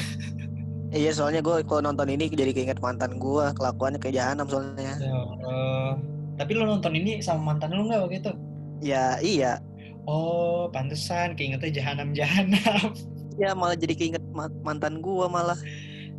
Iya 0.95 1.11
soalnya 1.11 1.43
gue 1.43 1.67
kalau 1.67 1.83
nonton 1.83 2.07
ini 2.07 2.31
jadi 2.31 2.55
keinget 2.55 2.79
mantan 2.79 3.19
gue 3.19 3.45
kelakuannya 3.59 3.99
kayak 3.99 4.17
jahanam 4.23 4.47
soalnya. 4.47 4.95
Ya 5.03 5.15
Allah. 5.15 5.99
Tapi 6.37 6.51
lo 6.53 6.69
nonton 6.69 6.93
ini 6.95 7.19
sama 7.25 7.55
mantan 7.55 7.75
lo 7.75 7.89
nggak 7.89 8.01
waktu 8.07 8.17
itu? 8.23 8.33
Ya 8.85 9.19
iya. 9.19 9.59
Oh, 10.07 10.71
pantesan 10.71 11.35
keingetnya 11.35 11.83
jahanam-jahanam. 11.83 12.95
Ya 13.37 13.53
malah 13.53 13.77
jadi 13.77 13.93
keinget 13.93 14.25
ma- 14.33 14.49
mantan 14.65 15.05
gue 15.05 15.27
malah. 15.29 15.61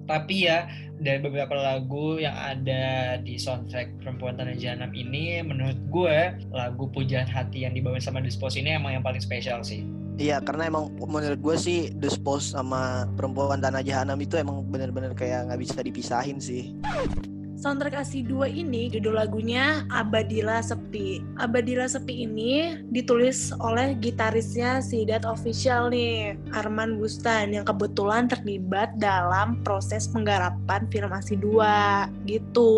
Tapi 0.06 0.46
ya 0.46 0.70
dari 1.02 1.18
beberapa 1.18 1.58
lagu 1.58 2.22
yang 2.22 2.38
ada 2.38 3.18
di 3.18 3.42
soundtrack 3.42 4.06
Perempuan 4.06 4.38
Tanah 4.38 4.54
Jahanam 4.54 4.94
ini 4.94 5.42
menurut 5.42 5.82
gue 5.90 6.18
lagu 6.54 6.86
Pujaan 6.94 7.26
Hati 7.26 7.66
yang 7.66 7.74
dibawain 7.74 8.06
sama 8.06 8.22
Dispos 8.22 8.54
ini 8.54 8.78
emang 8.78 8.94
yang 8.94 9.02
paling 9.02 9.18
spesial 9.18 9.66
sih. 9.66 9.82
Iya 10.18 10.42
karena 10.42 10.66
emang 10.74 10.98
menurut 10.98 11.38
gue 11.38 11.56
sih 11.62 11.80
The 11.94 12.10
Spouse 12.10 12.58
sama 12.58 13.06
perempuan 13.14 13.62
tanah 13.62 13.86
jahanam 13.86 14.18
itu 14.18 14.34
emang 14.34 14.66
bener-bener 14.66 15.14
kayak 15.14 15.54
nggak 15.54 15.62
bisa 15.62 15.78
dipisahin 15.86 16.42
sih. 16.42 16.74
Soundtrack 17.58 17.98
ASI 18.06 18.22
2 18.22 18.54
ini 18.54 18.86
judul 18.86 19.18
lagunya 19.18 19.82
Abadila 19.90 20.62
Sepi. 20.62 21.26
Abadila 21.42 21.90
Sepi 21.90 22.30
ini 22.30 22.78
ditulis 22.94 23.50
oleh 23.58 23.98
gitarisnya 23.98 24.78
Sidat 24.78 25.26
Official 25.26 25.90
nih, 25.90 26.38
Arman 26.54 27.02
Bustan 27.02 27.58
yang 27.58 27.66
kebetulan 27.66 28.30
terlibat 28.30 28.94
dalam 29.02 29.66
proses 29.66 30.06
penggarapan 30.06 30.86
film 30.94 31.10
ASI 31.10 31.34
2 31.34 32.30
gitu. 32.30 32.74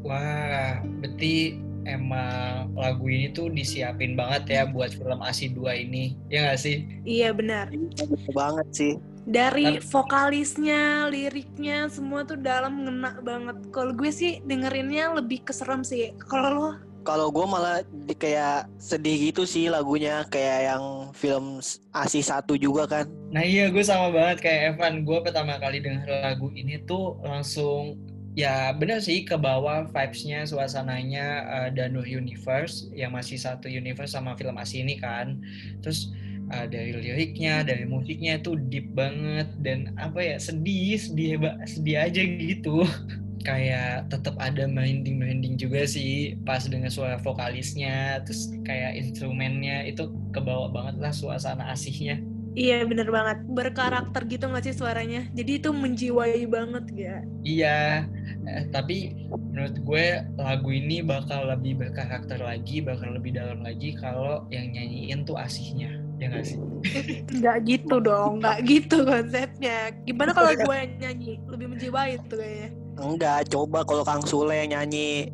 Wah, 0.00 0.80
berarti 0.80 1.60
emang 1.84 2.72
lagu 2.74 3.06
ini 3.06 3.30
tuh 3.30 3.48
disiapin 3.48 4.12
banget 4.12 4.44
ya 4.50 4.62
buat 4.64 4.90
film 4.90 5.20
ASI 5.20 5.52
2 5.52 5.84
ini. 5.84 6.16
Ya 6.26 6.48
nggak 6.48 6.60
sih? 6.60 6.84
Iya 7.04 7.30
benar. 7.30 7.70
Bener 7.70 8.30
banget 8.30 8.68
sih. 8.72 8.92
Dari 9.24 9.80
vokalisnya, 9.80 11.08
liriknya, 11.08 11.88
semua 11.88 12.28
tuh 12.28 12.36
dalam 12.36 12.84
ngena 12.84 13.20
banget. 13.20 13.56
Kalau 13.72 13.96
gue 13.96 14.12
sih 14.12 14.44
dengerinnya 14.44 15.16
lebih 15.16 15.40
keserem 15.42 15.80
sih. 15.80 16.12
Kalau 16.20 16.50
lo 16.52 16.70
Kalau 17.04 17.28
gue 17.28 17.44
malah 17.44 17.84
di- 17.84 18.16
kayak 18.16 18.64
sedih 18.80 19.28
gitu 19.28 19.44
sih 19.44 19.68
lagunya 19.68 20.24
kayak 20.24 20.72
yang 20.72 20.84
film 21.12 21.60
Asi 21.92 22.24
satu 22.24 22.56
juga 22.56 22.88
kan. 22.88 23.04
Nah 23.28 23.44
iya 23.44 23.68
gue 23.68 23.84
sama 23.84 24.08
banget 24.08 24.40
kayak 24.40 24.60
Evan. 24.72 25.04
Gue 25.04 25.20
pertama 25.20 25.60
kali 25.60 25.84
denger 25.84 26.08
lagu 26.24 26.48
ini 26.50 26.80
tuh 26.82 27.20
langsung 27.20 28.00
ya 28.34 28.74
bener 28.74 28.98
sih 28.98 29.22
ke 29.22 29.38
bawah 29.38 29.86
vibes-nya, 29.90 30.46
suasananya 30.46 31.26
uh, 31.70 32.04
Universe 32.04 32.90
yang 32.94 33.14
masih 33.14 33.38
satu 33.38 33.70
universe 33.70 34.14
sama 34.14 34.34
film 34.34 34.58
ASI 34.58 34.82
ini 34.82 34.98
kan. 34.98 35.38
Terus 35.82 36.10
uh, 36.50 36.66
dari 36.66 36.94
liriknya, 36.94 37.62
dari 37.62 37.86
musiknya 37.86 38.42
tuh 38.42 38.58
deep 38.70 38.90
banget 38.92 39.48
dan 39.62 39.94
apa 39.96 40.20
ya 40.20 40.36
sedih, 40.38 40.98
sedih 40.98 41.38
sedih 41.66 41.96
aja 42.02 42.22
gitu. 42.22 42.82
kayak 43.44 44.08
tetap 44.08 44.40
ada 44.40 44.64
merinding 44.64 45.20
merinding 45.20 45.60
juga 45.60 45.84
sih 45.84 46.32
pas 46.48 46.64
dengan 46.64 46.88
suara 46.88 47.20
vokalisnya 47.20 48.24
terus 48.24 48.48
kayak 48.64 48.96
instrumennya 48.96 49.84
itu 49.84 50.08
kebawa 50.32 50.72
banget 50.72 50.96
lah 50.96 51.12
suasana 51.12 51.68
asihnya 51.68 52.24
Iya 52.54 52.86
bener 52.86 53.10
banget. 53.10 53.42
Berkarakter 53.50 54.22
gitu 54.30 54.46
gak 54.46 54.64
sih 54.64 54.74
suaranya? 54.74 55.26
Jadi 55.34 55.58
itu 55.58 55.74
menjiwai 55.74 56.46
banget 56.46 56.86
ya 56.94 57.16
Iya, 57.44 58.06
eh, 58.48 58.64
tapi 58.72 59.12
menurut 59.30 59.76
gue 59.84 60.06
lagu 60.38 60.70
ini 60.72 61.04
bakal 61.04 61.50
lebih 61.50 61.76
berkarakter 61.82 62.40
lagi, 62.40 62.80
bakal 62.80 63.12
lebih 63.14 63.36
dalam 63.36 63.60
lagi 63.60 63.92
kalau 63.98 64.46
yang 64.48 64.72
nyanyiin 64.72 65.26
tuh 65.28 65.36
asihnya, 65.36 66.00
ya 66.16 66.30
nggak 66.32 66.46
sih? 66.46 66.58
Gak 67.44 67.66
gitu 67.68 68.00
dong 68.00 68.40
Gak 68.40 68.64
gitu 68.64 69.04
konsepnya. 69.04 69.92
Gimana 70.08 70.30
kalau 70.32 70.56
gue 70.56 70.76
yang 70.78 70.94
nyanyi? 71.02 71.32
Lebih 71.50 71.66
menjiwai 71.76 72.16
tuh 72.30 72.38
kayaknya. 72.40 72.70
Enggak, 72.94 73.50
coba 73.50 73.82
kalau 73.82 74.06
Kang 74.06 74.22
Sule 74.22 74.54
yang 74.54 74.70
nyanyi. 74.78 75.26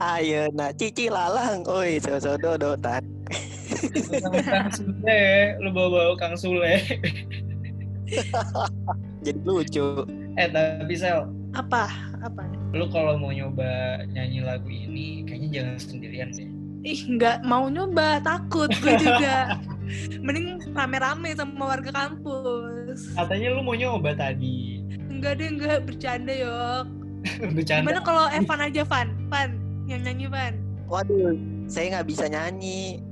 Ayo, 0.00 0.48
nah 0.56 0.72
cici 0.72 1.12
lalang, 1.12 1.64
oi 1.68 2.00
sosodo 2.00 2.76
tan. 2.80 3.04
Sama 3.04 3.15
Kang 4.46 4.70
Sule, 4.72 5.22
lu 5.62 5.68
bawa-bawa 5.72 6.14
Kang 6.18 6.36
Sule. 6.36 6.74
Jadi 9.26 9.40
lucu. 9.42 10.06
Eh 10.36 10.48
tapi 10.52 10.94
Sel, 10.94 11.26
Apa? 11.56 11.88
Apa? 12.22 12.44
lu 12.76 12.84
kalau 12.92 13.16
mau 13.16 13.32
nyoba 13.32 14.04
nyanyi 14.12 14.44
lagu 14.44 14.68
ini, 14.68 15.24
kayaknya 15.24 15.48
jangan 15.62 15.76
sendirian 15.80 16.28
deh. 16.36 16.48
Ih 16.86 17.18
gak 17.18 17.42
mau 17.42 17.66
nyoba 17.66 18.22
Takut 18.22 18.70
gue 18.78 18.94
juga 19.02 19.58
Mending 20.26 20.70
rame-rame 20.70 21.34
sama 21.34 21.74
warga 21.74 21.90
kampus 21.90 23.10
Katanya 23.10 23.58
lu 23.58 23.66
mau 23.66 23.74
nyoba 23.74 24.14
tadi. 24.14 24.86
Enggak 25.10 25.42
deh 25.42 25.50
enggak 25.50 25.82
Bercanda 25.82 26.30
yok 26.30 26.86
Bercanda. 27.58 27.90
Gimana 27.90 28.00
kalau 28.06 28.30
Evan 28.30 28.70
aja 28.70 28.86
Van 28.86 29.08
Van 29.26 29.58
Yang 29.90 30.00
nyanyi 30.06 30.26
Van 30.30 30.54
Waduh, 30.86 31.34
saya 31.66 31.98
nggak 31.98 32.06
bisa 32.06 32.30
nyanyi. 32.30 33.02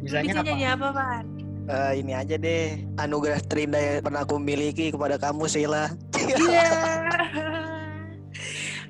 Bisanya 0.00 0.32
bisa 0.32 0.40
apa? 0.40 0.48
nyanyi 0.48 0.66
apa 0.66 0.88
Van? 0.96 1.24
Eh, 1.70 1.92
ini 2.02 2.12
aja 2.16 2.34
deh, 2.34 2.82
anugerah 2.98 3.38
terindah 3.46 3.78
yang 3.78 4.02
pernah 4.02 4.26
aku 4.26 4.42
miliki 4.42 4.90
kepada 4.90 5.20
kamu, 5.20 5.46
Sheila. 5.46 5.92
Iya 6.18 6.66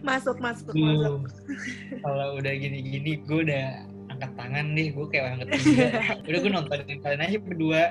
Masuk 0.01 0.41
masuk 0.41 0.73
masuk 0.73 0.73
Duh, 0.73 1.21
kalau 2.01 2.41
udah 2.41 2.53
gini-gini 2.57 3.21
gue 3.21 3.41
udah 3.45 3.85
angkat 4.09 4.33
tangan 4.33 4.73
deh, 4.73 4.89
gue 4.97 5.07
kayak 5.13 5.25
orang 5.29 5.41
ketiga. 5.45 5.87
udah 6.29 6.39
gue 6.41 6.53
nontonin 6.57 6.99
kalian 7.05 7.21
aja 7.21 7.37
berdua. 7.37 7.83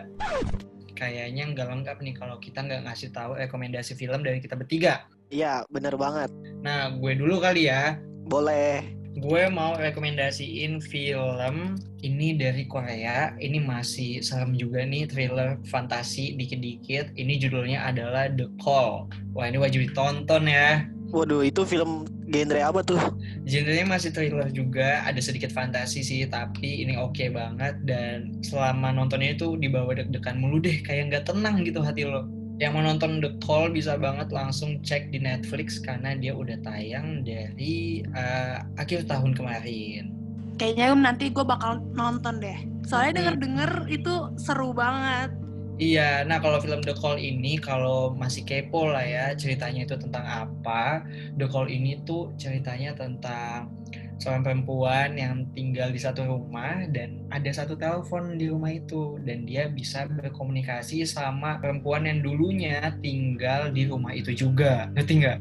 Kayaknya 0.97 1.43
nggak 1.53 1.67
lengkap 1.69 1.97
nih 2.01 2.13
kalau 2.17 2.41
kita 2.41 2.65
nggak 2.65 2.81
ngasih 2.89 3.13
tahu 3.13 3.37
rekomendasi 3.37 3.93
film 3.93 4.25
dari 4.25 4.41
kita 4.41 4.57
bertiga. 4.57 5.05
Iya, 5.29 5.69
bener 5.69 5.93
banget. 6.01 6.33
Nah, 6.65 6.97
gue 6.97 7.13
dulu 7.13 7.37
kali 7.37 7.69
ya. 7.69 8.01
Boleh. 8.25 8.98
Gue 9.19 9.51
mau 9.51 9.75
rekomendasiin 9.75 10.79
film 10.79 11.75
ini 11.99 12.39
dari 12.39 12.63
Korea. 12.63 13.35
Ini 13.35 13.59
masih 13.59 14.23
serem 14.23 14.55
juga 14.55 14.79
nih, 14.87 15.11
thriller 15.11 15.59
fantasi 15.67 16.39
dikit-dikit. 16.39 17.11
Ini 17.19 17.35
judulnya 17.35 17.83
adalah 17.83 18.31
The 18.31 18.47
Call. 18.63 19.11
Wah, 19.35 19.51
ini 19.51 19.59
wajib 19.59 19.91
ditonton 19.91 20.47
ya. 20.47 20.87
Waduh, 21.11 21.43
itu 21.43 21.67
film 21.67 22.07
genre 22.31 22.61
apa 22.63 22.79
tuh? 22.79 23.01
Genrenya 23.43 23.83
masih 23.91 24.15
thriller 24.15 24.47
juga, 24.55 25.03
ada 25.03 25.19
sedikit 25.19 25.51
fantasi 25.51 25.99
sih, 25.99 26.23
tapi 26.29 26.85
ini 26.85 26.95
oke 26.95 27.27
banget 27.33 27.75
dan 27.83 28.39
selama 28.45 28.95
nontonnya 28.95 29.35
itu 29.35 29.59
dibawa 29.59 29.99
deg-degan 29.99 30.39
mulu 30.39 30.63
deh, 30.63 30.79
kayak 30.85 31.11
nggak 31.11 31.25
tenang 31.27 31.65
gitu 31.65 31.83
hati 31.83 32.07
lo. 32.07 32.23
Yang 32.59 32.71
mau 32.75 32.83
nonton 32.83 33.23
The 33.23 33.31
Call 33.39 33.71
bisa 33.71 33.95
banget 33.95 34.35
langsung 34.35 34.83
cek 34.83 35.15
di 35.15 35.23
Netflix 35.23 35.79
karena 35.79 36.13
dia 36.19 36.35
udah 36.35 36.59
tayang 36.59 37.23
dari 37.23 38.03
uh, 38.11 38.59
akhir 38.75 39.07
tahun 39.07 39.31
kemarin. 39.31 40.11
Kayaknya 40.59 40.91
nanti 40.91 41.31
gue 41.31 41.45
bakal 41.47 41.79
nonton 41.95 42.43
deh 42.43 42.59
Soalnya 42.83 43.23
denger-denger 43.23 43.87
itu 43.87 44.13
seru 44.35 44.75
banget 44.75 45.31
Iya, 45.79 46.27
nah 46.27 46.43
kalau 46.43 46.59
film 46.59 46.83
The 46.83 46.91
Call 46.91 47.15
ini 47.15 47.55
kalau 47.55 48.11
masih 48.11 48.43
kepo 48.43 48.91
lah 48.91 48.99
ya 48.99 49.31
ceritanya 49.31 49.87
itu 49.87 49.95
tentang 49.95 50.27
apa. 50.27 51.07
The 51.39 51.47
Call 51.47 51.71
ini 51.71 52.03
tuh 52.03 52.35
ceritanya 52.35 52.91
tentang 52.99 53.71
seorang 54.19 54.43
perempuan 54.43 55.15
yang 55.15 55.47
tinggal 55.55 55.89
di 55.89 55.97
satu 55.97 56.27
rumah 56.27 56.83
dan 56.91 57.23
ada 57.31 57.49
satu 57.55 57.79
telepon 57.79 58.35
di 58.35 58.51
rumah 58.51 58.75
itu 58.75 59.15
dan 59.23 59.47
dia 59.47 59.71
bisa 59.71 60.05
berkomunikasi 60.11 61.07
sama 61.07 61.57
perempuan 61.63 62.03
yang 62.03 62.19
dulunya 62.19 62.91
tinggal 62.99 63.71
di 63.71 63.87
rumah 63.87 64.11
itu 64.11 64.35
juga. 64.35 64.91
Ngerti 64.93 65.13
nggak? 65.23 65.37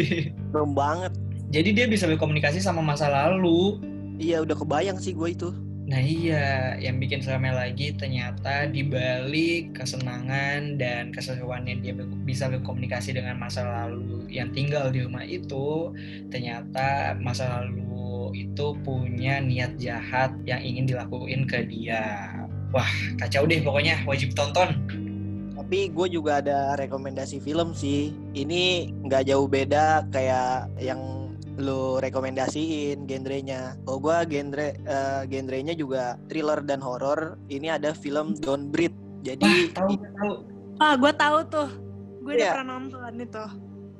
Serem 0.50 0.72
banget. 0.74 1.12
Jadi 1.54 1.68
dia 1.70 1.86
bisa 1.86 2.10
berkomunikasi 2.10 2.58
sama 2.58 2.82
masa 2.82 3.06
lalu. 3.06 3.78
Iya, 4.18 4.42
udah 4.42 4.56
kebayang 4.58 4.98
sih 4.98 5.14
gue 5.14 5.30
itu. 5.30 5.54
Nah 5.86 6.02
iya, 6.02 6.74
yang 6.82 6.98
bikin 6.98 7.22
seremnya 7.22 7.54
lagi 7.62 7.94
ternyata 7.94 8.66
di 8.66 8.82
balik 8.82 9.78
kesenangan 9.78 10.82
dan 10.82 11.14
keseruannya 11.14 11.78
dia 11.78 11.94
bisa 12.26 12.50
berkomunikasi 12.50 13.14
dengan 13.14 13.38
masa 13.38 13.62
lalu 13.62 14.26
yang 14.26 14.50
tinggal 14.50 14.90
di 14.90 15.06
rumah 15.06 15.22
itu, 15.22 15.94
ternyata 16.26 17.14
masa 17.22 17.62
lalu 17.62 17.86
itu 18.34 18.74
punya 18.82 19.38
niat 19.38 19.76
jahat 19.78 20.32
yang 20.48 20.58
ingin 20.64 20.88
dilakuin 20.90 21.44
ke 21.46 21.66
dia. 21.68 22.32
Wah, 22.74 22.88
kacau 23.22 23.46
deh 23.46 23.62
pokoknya, 23.62 24.02
wajib 24.08 24.34
tonton. 24.34 24.74
Tapi 25.56 25.90
gue 25.90 26.08
juga 26.12 26.38
ada 26.42 26.74
rekomendasi 26.78 27.42
film 27.42 27.74
sih. 27.74 28.14
Ini 28.34 28.92
nggak 29.06 29.30
jauh 29.30 29.46
beda 29.50 30.06
kayak 30.14 30.70
yang 30.78 31.26
lu 31.56 31.96
rekomendasiin 32.04 33.08
genrenya. 33.08 33.74
Oh 33.88 33.96
gue 33.96 34.12
genre 34.28 34.76
uh, 34.84 35.22
genrenya 35.24 35.72
juga 35.72 36.20
thriller 36.28 36.60
dan 36.62 36.84
horor. 36.84 37.40
Ini 37.48 37.80
ada 37.80 37.96
film 37.96 38.36
Don't 38.36 38.68
Breathe. 38.68 38.94
Jadi 39.24 39.42
Wah, 39.42 39.66
tahu 39.74 39.92
tahu. 39.96 40.34
Ah, 40.76 40.94
gue 40.94 41.12
tahu 41.16 41.38
tuh. 41.48 41.68
Gue 42.20 42.32
udah 42.36 42.44
Iya. 42.44 42.52
pernah 42.60 42.68
nonton 42.76 43.14
itu. 43.16 43.44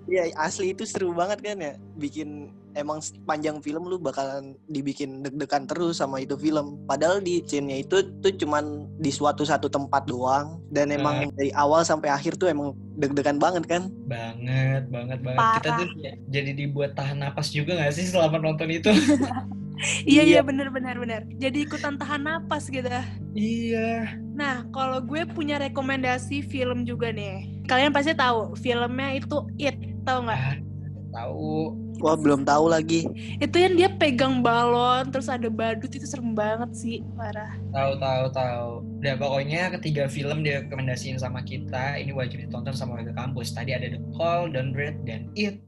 Iya 0.07 0.23
asli 0.39 0.71
itu 0.71 0.85
seru 0.87 1.11
banget 1.17 1.41
kan 1.43 1.57
ya. 1.59 1.75
Bikin 1.99 2.53
emang 2.77 3.01
panjang 3.25 3.59
film 3.65 3.89
lu 3.89 3.97
bakalan 3.97 4.53
dibikin 4.69 5.25
deg-degan 5.25 5.65
terus 5.65 5.99
sama 5.99 6.21
itu 6.21 6.37
film. 6.37 6.77
Padahal 6.85 7.25
di 7.25 7.41
scene-nya 7.43 7.81
itu 7.83 8.05
tuh 8.21 8.33
cuman 8.37 8.85
di 9.01 9.09
suatu 9.09 9.43
satu 9.43 9.67
tempat 9.67 10.05
doang 10.05 10.61
dan 10.69 10.93
emang 10.93 11.33
dari 11.35 11.49
awal 11.57 11.83
sampai 11.83 12.13
akhir 12.13 12.37
tuh 12.37 12.53
emang 12.53 12.77
deg-degan 13.01 13.41
banget 13.41 13.65
kan. 13.65 13.89
Banget, 14.05 14.87
banget, 14.93 15.19
banget. 15.25 15.41
Kita 15.59 15.69
Parah. 15.73 15.79
tuh 15.81 15.89
kayak 15.97 16.17
jadi 16.29 16.51
dibuat 16.53 16.93
tahan 16.93 17.19
napas 17.19 17.49
juga 17.51 17.81
gak 17.81 17.97
sih 17.97 18.07
selama 18.07 18.37
nonton 18.39 18.69
itu? 18.69 18.93
Iya, 20.09 20.25
Iya. 20.25 20.25
iya 20.25 20.41
bener 20.41 20.73
bener 20.73 20.97
bener. 20.97 21.29
Jadi 21.37 21.69
ikutan 21.69 22.01
tahan 22.01 22.25
napas 22.25 22.73
gitu. 22.73 22.89
iya. 23.37 24.17
Nah, 24.33 24.65
kalau 24.73 25.05
gue 25.05 25.29
punya 25.29 25.61
rekomendasi 25.61 26.41
film 26.49 26.89
juga 26.89 27.13
nih. 27.13 27.61
Kalian 27.69 27.93
pasti 27.93 28.17
tahu, 28.17 28.57
filmnya 28.57 29.21
itu 29.21 29.37
It, 29.61 29.77
tahu 30.01 30.25
nggak? 30.25 30.41
Ah, 30.41 30.57
tahu. 31.13 31.77
Wah 31.97 32.17
belum 32.17 32.45
tahu 32.45 32.69
lagi. 32.69 33.09
Itu 33.41 33.57
yang 33.57 33.75
dia 33.77 33.89
pegang 33.89 34.45
balon, 34.45 35.09
terus 35.09 35.33
ada 35.33 35.49
badut 35.49 35.89
itu 35.89 36.05
serem 36.05 36.37
banget 36.37 36.71
sih, 36.77 36.97
parah. 37.17 37.57
Tahu, 37.73 37.93
tahu, 37.97 38.25
tahu. 38.33 38.69
Udah 39.01 39.15
pokoknya 39.17 39.73
ketiga 39.81 40.05
film 40.07 40.45
direkomendasiin 40.45 41.17
sama 41.17 41.41
kita, 41.41 41.97
ini 41.97 42.13
wajib 42.13 42.45
ditonton 42.45 42.77
sama 42.77 43.01
warga 43.01 43.17
kampus. 43.17 43.57
Tadi 43.57 43.73
ada 43.73 43.89
The 43.89 44.01
Call, 44.13 44.53
Don't 44.53 44.77
Breathe, 44.77 45.01
dan 45.09 45.33
It. 45.33 45.61